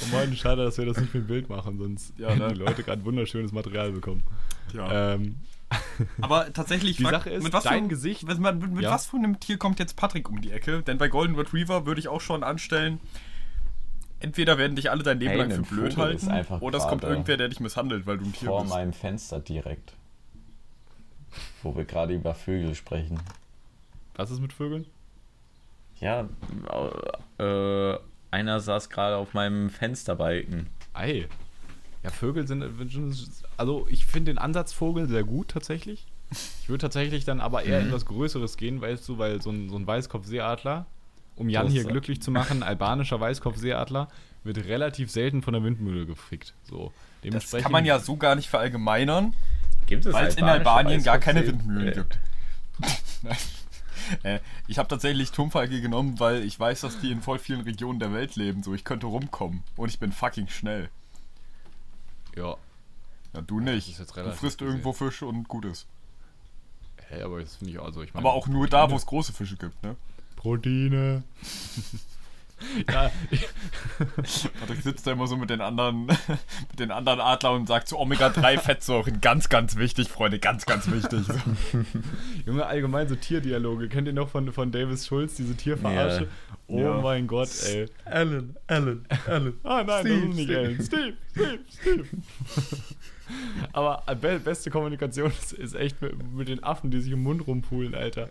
[0.00, 2.52] Oh Mann, schade, dass wir das nicht mit Bild machen, sonst Ja, hätten ne?
[2.52, 4.22] die Leute gerade wunderschönes Material bekommen.
[4.72, 5.14] Ja.
[5.14, 5.36] Ähm,
[6.20, 8.90] Aber tatsächlich, Die frag- Sache ist, mit was dein für, Gesicht- Mit, mit, mit Ja.
[8.92, 10.82] was für einem Tier kommt jetzt Patrick um die Ecke?
[10.82, 13.00] Denn bei Golden Retriever würde ich auch schon anstellen,
[14.20, 16.86] entweder werden dich alle dein Leben Hey, lang für blöd Vogel halten, einfach oder es
[16.86, 18.72] kommt irgendwer, der dich misshandelt, weil du ein Tier Vor bist.
[18.74, 19.92] meinem Fenster direkt.
[21.62, 23.20] Wo wir gerade über Vögel sprechen.
[24.16, 24.86] was ist mit Vögeln?
[26.00, 26.28] Ja,
[27.38, 27.98] äh,
[28.30, 30.68] einer saß gerade auf meinem Fensterbalken.
[30.94, 31.26] Ei.
[32.10, 32.64] Ja, Vögel sind.
[33.56, 36.06] Also, ich finde den Ansatz Vogel sehr gut tatsächlich.
[36.62, 39.70] Ich würde tatsächlich dann aber eher in was Größeres gehen, weißt du, weil so ein,
[39.70, 40.84] so ein Weißkopfseeadler,
[41.36, 44.08] um Jan hier glücklich zu machen, albanischer Weißkopfseeadler,
[44.44, 46.54] wird relativ selten von der Windmühle gefickt.
[46.64, 46.86] So.
[46.86, 46.92] Das
[47.24, 49.34] Dementsprechend, kann man ja so gar nicht verallgemeinern,
[49.86, 52.18] Gibt es weil es in Albanien gar keine Windmühlen äh, gibt.
[53.22, 53.36] Nein.
[54.22, 57.98] Äh, Ich habe tatsächlich Turmfalke genommen, weil ich weiß, dass die in voll vielen Regionen
[57.98, 58.62] der Welt leben.
[58.62, 60.90] So, ich könnte rumkommen und ich bin fucking schnell.
[62.38, 62.56] Ja.
[63.34, 63.98] Ja, du nicht.
[63.98, 65.86] Du frisst irgendwo Fisch und gut ist.
[67.08, 68.26] Hey, aber das finde ich also, ich meine.
[68.26, 69.96] Aber auch nur da, wo es große Fische gibt, ne?
[70.36, 71.22] Proteine.
[72.92, 73.10] ja,
[74.60, 77.98] Patrick sitzt da immer so mit den anderen, mit den anderen Adlern und sagt so
[77.98, 81.20] Omega-3-Fettsäuren, ganz, ganz wichtig, Freunde, ganz, ganz wichtig.
[81.24, 81.34] So.
[82.46, 83.88] Junge, allgemein so Tierdialoge.
[83.88, 86.24] Kennt ihr noch von, von Davis Schulz, diese Tierverarsche?
[86.24, 86.28] Ja.
[86.66, 87.00] Oh Ja.
[87.00, 87.86] mein Gott, ey.
[88.04, 89.54] Alan, Alan, Alan.
[89.62, 90.58] Ah nein, Steve, das ist nicht Steve.
[90.58, 90.82] Alan.
[90.84, 92.04] Steve, Steve, Steve.
[93.72, 97.22] Aber äh, be beste Kommunikation ist, ist echt mit, mit den Affen, die sich im
[97.22, 98.30] Mund rumpulen, Alter.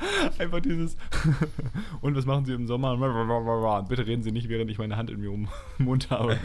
[0.38, 0.96] Einfach dieses.
[2.00, 2.96] Und was machen sie im Sommer?
[3.88, 6.38] Bitte reden Sie nicht, während ich meine Hand in mir um im Mund habe.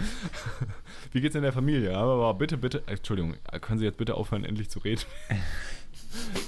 [1.11, 1.95] Wie geht's in der Familie?
[1.97, 2.83] Aber bitte, bitte.
[2.87, 5.03] Entschuldigung, können Sie jetzt bitte aufhören, endlich zu reden?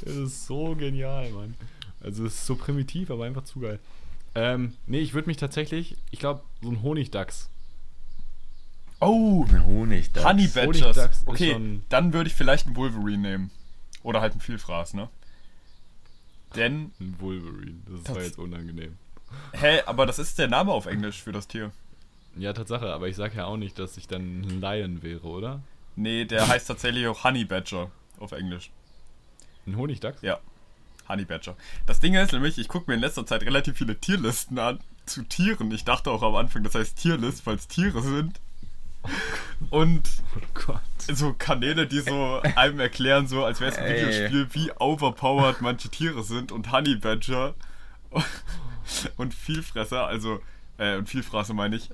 [0.03, 1.55] Das ist so genial, Mann.
[2.01, 3.79] Also es ist so primitiv, aber einfach zu geil.
[4.35, 7.49] Ähm, nee, ich würde mich tatsächlich, ich glaube, so ein Honigdachs.
[8.99, 10.25] Oh, Ein Honigdachs.
[10.25, 11.17] Honey Honigdachs Badgers.
[11.17, 13.51] ist Okay, dann würde ich vielleicht einen Wolverine nehmen.
[14.03, 15.09] Oder halt einen Vielfraß, ne?
[16.55, 17.75] Denn, Ein Wolverine.
[17.85, 18.97] Das ist Das- zwar jetzt unangenehm.
[19.53, 21.71] hä, aber das ist der Name auf Englisch für das Tier.
[22.37, 25.61] Ja, Tatsache, aber ich sage ja auch nicht, dass ich dann ein Lion wäre, oder?
[25.95, 27.89] Nee, der heißt tatsächlich auch Honey Badger
[28.19, 28.71] auf Englisch.
[29.65, 30.21] Ein Honigdachs?
[30.21, 30.39] Ja,
[31.07, 31.55] Honey Badger.
[31.85, 35.23] Das Ding ist nämlich, ich gucke mir in letzter Zeit relativ viele Tierlisten an zu
[35.23, 35.71] Tieren.
[35.71, 38.39] Ich dachte auch am Anfang, das heißt Tierlist, weil es Tiere sind.
[39.69, 40.09] Und
[40.67, 40.73] Oh
[41.13, 44.01] so Kanäle, die so einem erklären, so als wäre es ein Ey.
[44.01, 47.55] Videospiel, wie overpowered manche Tiere sind und Honey Badger.
[49.17, 50.41] und Vielfresser, also,
[50.77, 51.89] äh, und Vielfraße meine ich.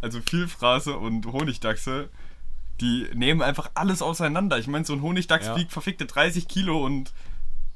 [0.00, 2.08] also Vielfraße und Honigdachse,
[2.80, 4.58] die nehmen einfach alles auseinander.
[4.58, 5.56] Ich meine, so ein Honigdachs Ja.
[5.56, 7.12] wiegt verfickte 30 Kilo und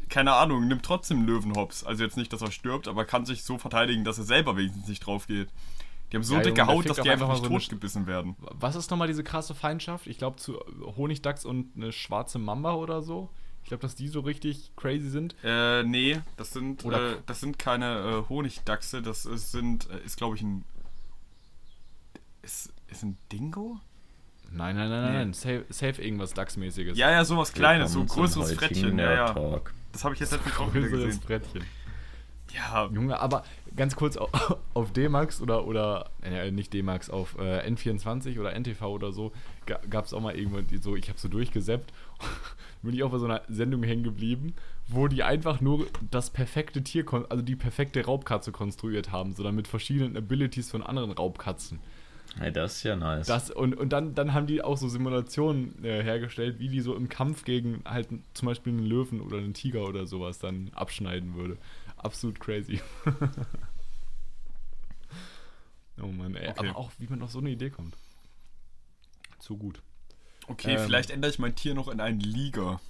[0.08, 1.84] keine Ahnung, nimmt trotzdem Löwenhops.
[1.84, 4.86] Also jetzt nicht, dass er stirbt, aber kann sich so verteidigen, dass er selber wenigstens
[4.88, 5.48] nicht drauf geht.
[6.14, 8.36] Die haben so Ja, dicke Haut, dass auch die einfach mal so totgebissen werden.
[8.38, 10.06] Was ist nochmal diese krasse Feindschaft?
[10.06, 10.60] Ich glaube zu
[10.96, 13.30] Honigdachs und eine schwarze Mamba oder so.
[13.64, 15.34] Ich glaube, dass die so richtig crazy sind.
[15.42, 20.04] Äh, nee, das sind, Oder- äh, das sind keine äh, Honigdachse, das ist, sind, äh,
[20.06, 20.64] ist glaube ich ein.
[22.42, 23.80] Ist, ist ein Dingo?
[24.52, 25.18] Nein, nein, nein, Nee.
[25.18, 25.32] nein.
[25.32, 26.96] Safe, safe irgendwas Dachsmäßiges.
[26.96, 29.00] Ja, ja, sowas Kleines, so ein größeres Frettchen.
[29.00, 29.60] Ja, ja.
[29.90, 31.26] Das habe ich jetzt letztens auch wieder Größeres gesehen.
[31.26, 31.64] Brettchen.
[32.54, 33.42] Ja, Junge, aber
[33.76, 34.28] ganz kurz au-
[34.74, 39.32] auf D-Max oder, oder äh, nicht D-Max, auf äh, N24 oder NTV oder so
[39.66, 41.92] gab es auch mal irgendwann so, ich habe so durchgesäppt,
[42.82, 44.54] bin ich auch bei so einer Sendung hängen geblieben,
[44.88, 49.54] wo die einfach nur das perfekte Tier, also die perfekte Raubkatze konstruiert haben, so dann
[49.54, 51.80] mit verschiedenen Abilities von anderen Raubkatzen.
[52.38, 53.26] Hey, das ist ja nice.
[53.28, 56.96] Das, und und dann, dann haben die auch so Simulationen äh, hergestellt, wie die so
[56.96, 61.34] im Kampf gegen halt zum Beispiel einen Löwen oder einen Tiger oder sowas dann abschneiden
[61.34, 61.56] würde.
[61.96, 62.80] Absolut crazy.
[66.02, 66.48] oh Mann, ey.
[66.50, 66.68] Okay.
[66.68, 67.96] Aber auch, wie man auf so eine Idee kommt.
[69.38, 69.80] Zu gut.
[70.48, 70.80] okay, Ähm.
[70.84, 72.80] vielleicht ändere ich mein Tier noch in einen Liger.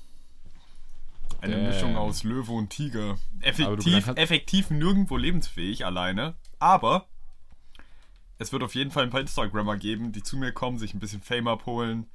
[1.40, 1.66] Eine Damn.
[1.66, 3.18] Mischung aus Löwe und Tiger.
[3.40, 6.34] Effektiv, kannst- effektiv nirgendwo lebensfähig alleine.
[6.58, 7.06] Aber
[8.38, 11.00] es wird auf jeden Fall ein paar Instagrammer geben, die zu mir kommen, sich ein
[11.00, 12.06] bisschen Fame abholen.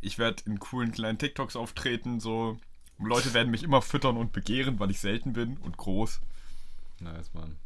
[0.00, 2.58] Ich werde in coolen kleinen TikToks auftreten, so.
[2.98, 6.20] Leute werden mich immer füttern und begehren, weil ich selten bin und groß.
[7.00, 7.56] Nice, Mann.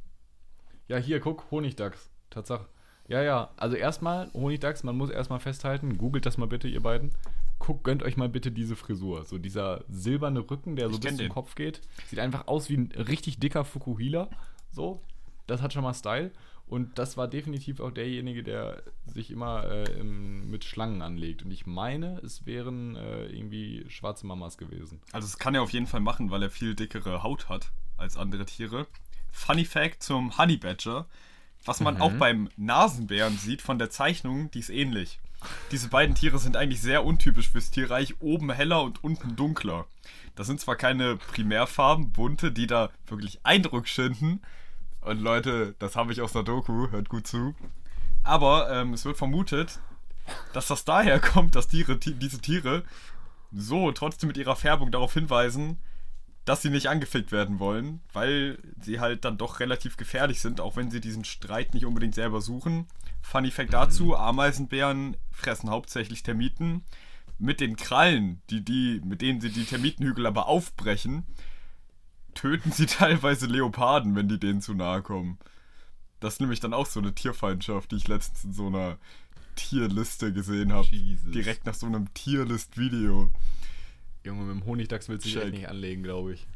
[0.86, 2.10] Ja, hier, guck, Honigdachs.
[2.30, 2.68] Tatsache.
[3.08, 7.12] Ja, ja, also erstmal, Honigdachs, man muss erstmal festhalten, googelt das mal bitte, ihr beiden.
[7.58, 9.24] Guckt, gönnt euch mal bitte diese Frisur.
[9.24, 11.28] So dieser silberne Rücken, der so Ich bis zum den.
[11.30, 11.80] Kopf geht.
[12.08, 14.28] Sieht einfach aus wie ein richtig dicker Fukuhila.
[14.70, 15.02] So,
[15.46, 16.30] das hat schon mal Style.
[16.66, 21.42] Und das war definitiv auch derjenige, der sich immer äh, im, mit Schlangen anlegt.
[21.44, 25.00] Und ich meine, es wären äh, irgendwie schwarze Mamas gewesen.
[25.12, 28.16] Also das kann er auf jeden Fall machen, weil er viel dickere Haut hat als
[28.16, 28.86] andere Tiere.
[29.30, 31.06] Funny Fact zum Honey Badger.
[31.66, 35.18] Was man auch beim Nasenbären sieht von der Zeichnung, die ist ähnlich.
[35.70, 39.86] Diese beiden Tiere sind eigentlich sehr untypisch fürs Tierreich, oben heller und unten dunkler.
[40.34, 44.40] Das sind zwar keine Primärfarben, bunte, die da wirklich Eindruck schinden.
[45.04, 47.54] Und Leute, das habe ich aus der Doku, hört gut zu.
[48.22, 49.80] Aber ähm, es wird vermutet,
[50.54, 52.84] dass das daher kommt, dass Tiere, ti diese Tiere
[53.52, 55.78] so trotzdem mit ihrer Färbung darauf hinweisen,
[56.46, 60.76] dass sie nicht angefickt werden wollen, weil sie halt dann doch relativ gefährlich sind, auch
[60.76, 62.86] wenn sie diesen Streit nicht unbedingt selber suchen.
[63.22, 66.82] Funny Fact dazu, Ameisenbären fressen hauptsächlich Termiten.
[67.38, 71.24] Mit den Krallen, die, die, mit denen sie die Termitenhügel aber aufbrechen,
[72.34, 75.38] töten sie teilweise Leoparden, wenn die denen zu nahe kommen.
[76.20, 78.98] Das ist nämlich dann auch so eine Tierfeindschaft, die ich letztens in so einer
[79.56, 80.86] Tierliste gesehen habe.
[80.90, 83.30] Direkt nach so einem Tierlist-Video.
[84.24, 86.46] Junge, mit dem Honigdachs willst du dich echt nicht anlegen, glaube ich.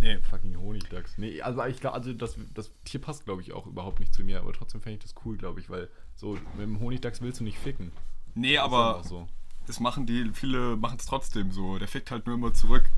[0.00, 0.18] Nee.
[0.30, 1.16] Fucking Honigdachs.
[1.16, 4.22] Nee, also ich glaube, also das, das Tier passt, glaube ich, auch überhaupt nicht zu
[4.22, 7.40] mir, aber trotzdem fände ich das cool, glaube ich, weil so mit dem Honigdachs willst
[7.40, 7.90] du nicht ficken.
[8.34, 9.28] Nee, Das ist aber so.
[9.66, 11.78] das machen die, viele machen es trotzdem so.
[11.78, 12.90] Der fickt halt nur immer zurück.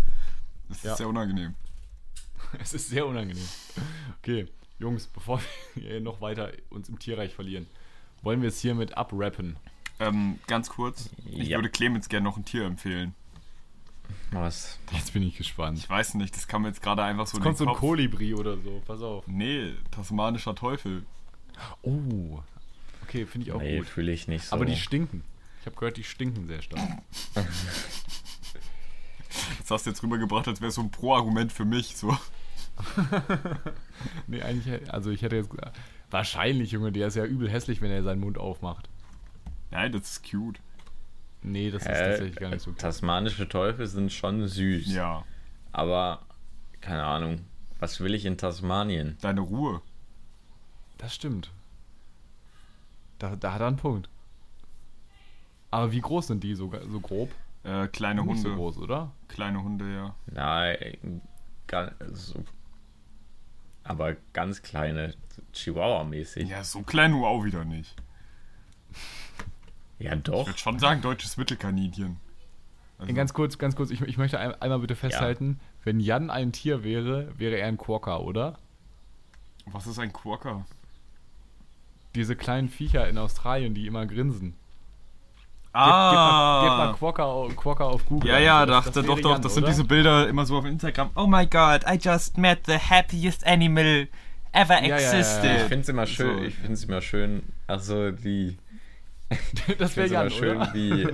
[0.68, 0.96] Das ist Ja.
[0.96, 1.54] sehr unangenehm.
[2.60, 3.48] Es ist sehr unangenehm.
[4.22, 5.40] Okay, Jungs, bevor
[5.74, 7.66] wir noch weiter uns im Tierreich verlieren,
[8.22, 9.56] wollen wir es hiermit abrappen.
[9.98, 11.58] Ähm, ganz kurz, ich Ja.
[11.58, 13.14] würde Clemens gerne noch ein Tier empfehlen.
[14.30, 14.78] Was?
[14.92, 15.78] Jetzt bin ich gespannt.
[15.78, 17.72] Ich weiß nicht, das kam mir jetzt gerade einfach so Jetzt kommt so in ein
[17.74, 17.80] Kopf.
[17.80, 19.26] Kolibri oder so, pass auf.
[19.26, 21.04] Nee, tasmanischer Teufel.
[21.82, 22.40] Oh,
[23.02, 23.86] okay, finde ich auch Nee, gut.
[23.88, 24.54] fühle ich nicht so.
[24.54, 25.22] Aber die stinken.
[25.60, 26.82] Ich habe gehört, die stinken sehr stark.
[29.60, 31.96] Das hast du jetzt rübergebracht, als wäre es so ein Pro-Argument für mich.
[31.96, 32.16] So.
[34.26, 35.76] Nee, eigentlich, hätte- also ich hätte jetzt gesagt,
[36.10, 38.88] wahrscheinlich, Junge, der ist ja übel hässlich, wenn er seinen Mund aufmacht.
[39.70, 40.60] Nein, das ist cute.
[41.42, 41.94] Nee, das ist Hä?
[41.94, 42.76] tatsächlich gar nicht so cool.
[42.76, 44.92] Tasmanische Teufel sind schon süß.
[44.94, 45.24] Ja,
[45.72, 46.20] Aber,
[46.80, 47.44] keine Ahnung.
[47.78, 49.16] Was will ich in Tasmanien?
[49.20, 49.82] deine Ruhe.
[50.98, 51.50] Das stimmt.
[53.18, 54.08] Da, da hat er einen Punkt.
[55.70, 57.30] Aber wie groß sind die so, so grob?
[57.64, 58.50] Äh, kleine Nicht Hunde.
[58.50, 59.12] so groß, oder?
[59.28, 60.14] Kleine Hunde, ja.
[60.26, 61.20] Nein,
[61.66, 62.42] ga- so,
[63.88, 65.14] aber ganz kleine,
[65.52, 66.48] Chihuahua-mäßig.
[66.48, 67.94] Ja, so klein nur auch wieder nicht.
[69.98, 70.46] Ja, Ich doch.
[70.46, 72.18] würde schon sagen, deutsches Mittelkaninchen.
[72.98, 76.52] Also, Ganz kurz, ganz kurz, ich, ich möchte ein, einmal bitte festhalten, wenn Jan ein
[76.52, 78.58] Tier wäre, wäre er ein Quokka, oder?
[79.66, 80.64] was ist ein Quokka?
[82.14, 84.54] Diese kleinen Viecher in Australien, die immer grinsen.
[85.78, 86.60] Ah.
[86.62, 88.30] Gib, gib, mal, gib mal Quokka, au- Quokka auf Google.
[88.30, 88.66] Ja, ja.
[88.66, 89.72] Das- dachte das doch, doch, das sind oder?
[89.72, 91.10] diese Bilder immer so auf Instagram.
[91.14, 94.08] Oh my god, I just met the happiest animal
[94.52, 95.12] ever ja, ja, ja.
[95.12, 95.56] existed.
[95.56, 96.44] Ich finde es immer schön, So.
[96.44, 98.56] ich finde es immer schön, also die,
[99.78, 100.72] Das wäre immer schön, oder?
[100.72, 101.08] wie,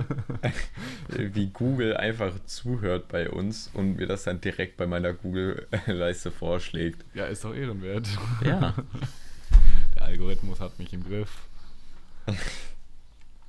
[1.35, 7.03] wie Google einfach zuhört bei uns und mir das dann direkt bei meiner Google-Leiste vorschlägt.
[7.15, 8.07] Ja, ist doch ehrenwert.
[8.45, 8.73] Ja.
[9.95, 11.31] Der Algorithmus hat mich im Griff.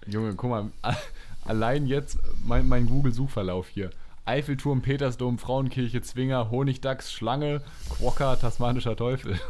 [0.07, 0.71] Junge, guck mal,
[1.45, 3.91] allein jetzt mein, mein Google-Suchverlauf hier.
[4.27, 9.39] Eiffelturm, Petersdom, Frauenkirche, Zwinger, Honigdachs, Schlange, Quokka, tasmanischer Teufel.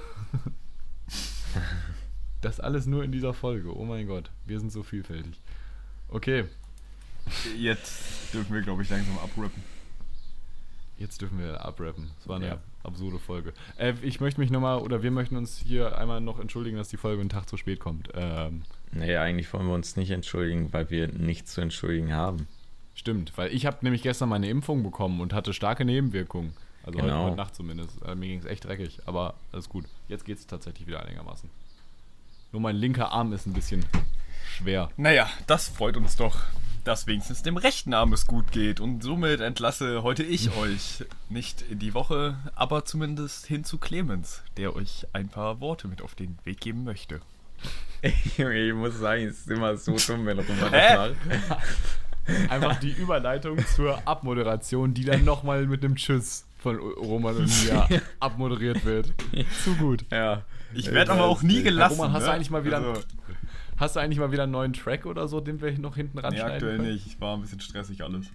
[2.40, 3.74] Das alles nur in dieser Folge.
[3.74, 5.40] Oh mein Gott, wir sind so vielfältig.
[6.08, 6.44] Okay,
[7.56, 9.62] Jetzt dürfen wir, glaube ich, langsam abrappen.
[10.98, 12.10] jetzt dürfen wir abrappen.
[12.18, 12.58] Das war eine Ja.
[12.82, 13.54] absurde Folge.
[13.78, 16.98] Äh, ich möchte mich nochmal, oder wir möchten uns hier einmal noch entschuldigen, dass die
[16.98, 18.10] Folge einen Tag zu spät kommt.
[18.12, 18.62] Ähm,
[18.94, 22.46] Nee, eigentlich wollen wir uns nicht entschuldigen, weil wir nichts zu entschuldigen haben.
[22.94, 26.54] Stimmt, weil ich habe nämlich gestern meine Impfung bekommen und hatte starke Nebenwirkungen.
[26.84, 27.24] Also heute, Genau.
[27.24, 28.00] heute Nacht zumindest.
[28.04, 29.86] Äh, mir ging es echt dreckig, aber alles gut.
[30.08, 31.50] Jetzt geht es tatsächlich wieder einigermaßen.
[32.52, 33.84] Nur mein linker Arm ist ein bisschen
[34.46, 34.90] schwer.
[34.96, 36.36] Naja, das freut uns doch,
[36.84, 38.78] dass wenigstens dem rechten Arm es gut geht.
[38.78, 44.42] Und somit entlasse heute ich euch nicht in die Woche, aber zumindest hin zu Clemens,
[44.56, 47.20] der euch ein paar Worte mit auf den Weg geben möchte.
[48.02, 52.50] Ich muss sagen, es ist immer so dumm, wenn Roman das macht.
[52.50, 58.02] Einfach die Überleitung zur Abmoderation, die dann nochmal mit einem Tschüss von Roman und mir
[58.20, 59.12] abmoderiert wird.
[59.62, 60.04] Zu gut.
[60.10, 60.42] Ja.
[60.74, 61.96] Ich werde aber auch nie gelassen.
[61.98, 62.34] Roman, hast du ne?
[62.34, 63.02] eigentlich mal wieder- Also,
[63.76, 66.22] Hast du eigentlich mal wieder einen neuen Track oder so, den wir noch hinten nee,
[66.24, 66.92] ranschneiden aktuell können?
[66.92, 67.20] nicht.
[67.20, 68.26] War ein bisschen stressig alles.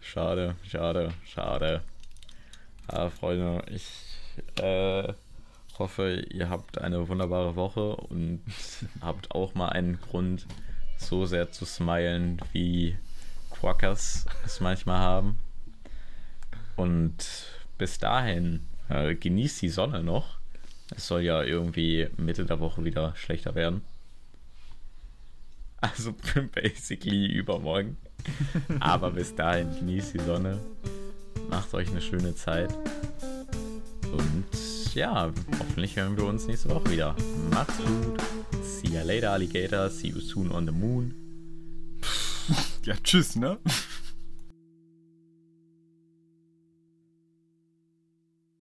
[0.00, 1.82] Schade, schade, schade.
[2.88, 3.84] Ah, Freunde, ich
[4.56, 5.12] äh,
[5.80, 8.40] hoffe, ihr habt eine wunderbare Woche und
[9.00, 10.46] habt auch mal einen Grund,
[10.96, 12.96] so sehr zu smilen, wie
[13.50, 15.38] Quackers es manchmal haben.
[16.76, 17.16] Und
[17.78, 20.38] bis dahin, äh, genießt die Sonne noch.
[20.94, 23.82] Es soll ja irgendwie Mitte der Woche wieder schlechter werden.
[25.80, 26.14] Also
[26.54, 27.96] basically übermorgen.
[28.80, 30.58] Aber bis dahin genießt die Sonne.
[31.48, 32.70] Macht euch eine schöne Zeit.
[34.90, 37.14] Und ja, hoffentlich hören wir uns nächste Woche wieder.
[37.52, 38.20] Macht's gut.
[38.60, 39.88] See ya later, Alligator.
[39.88, 41.14] See you soon on the moon.
[42.84, 43.58] Ja, tschüss, ne?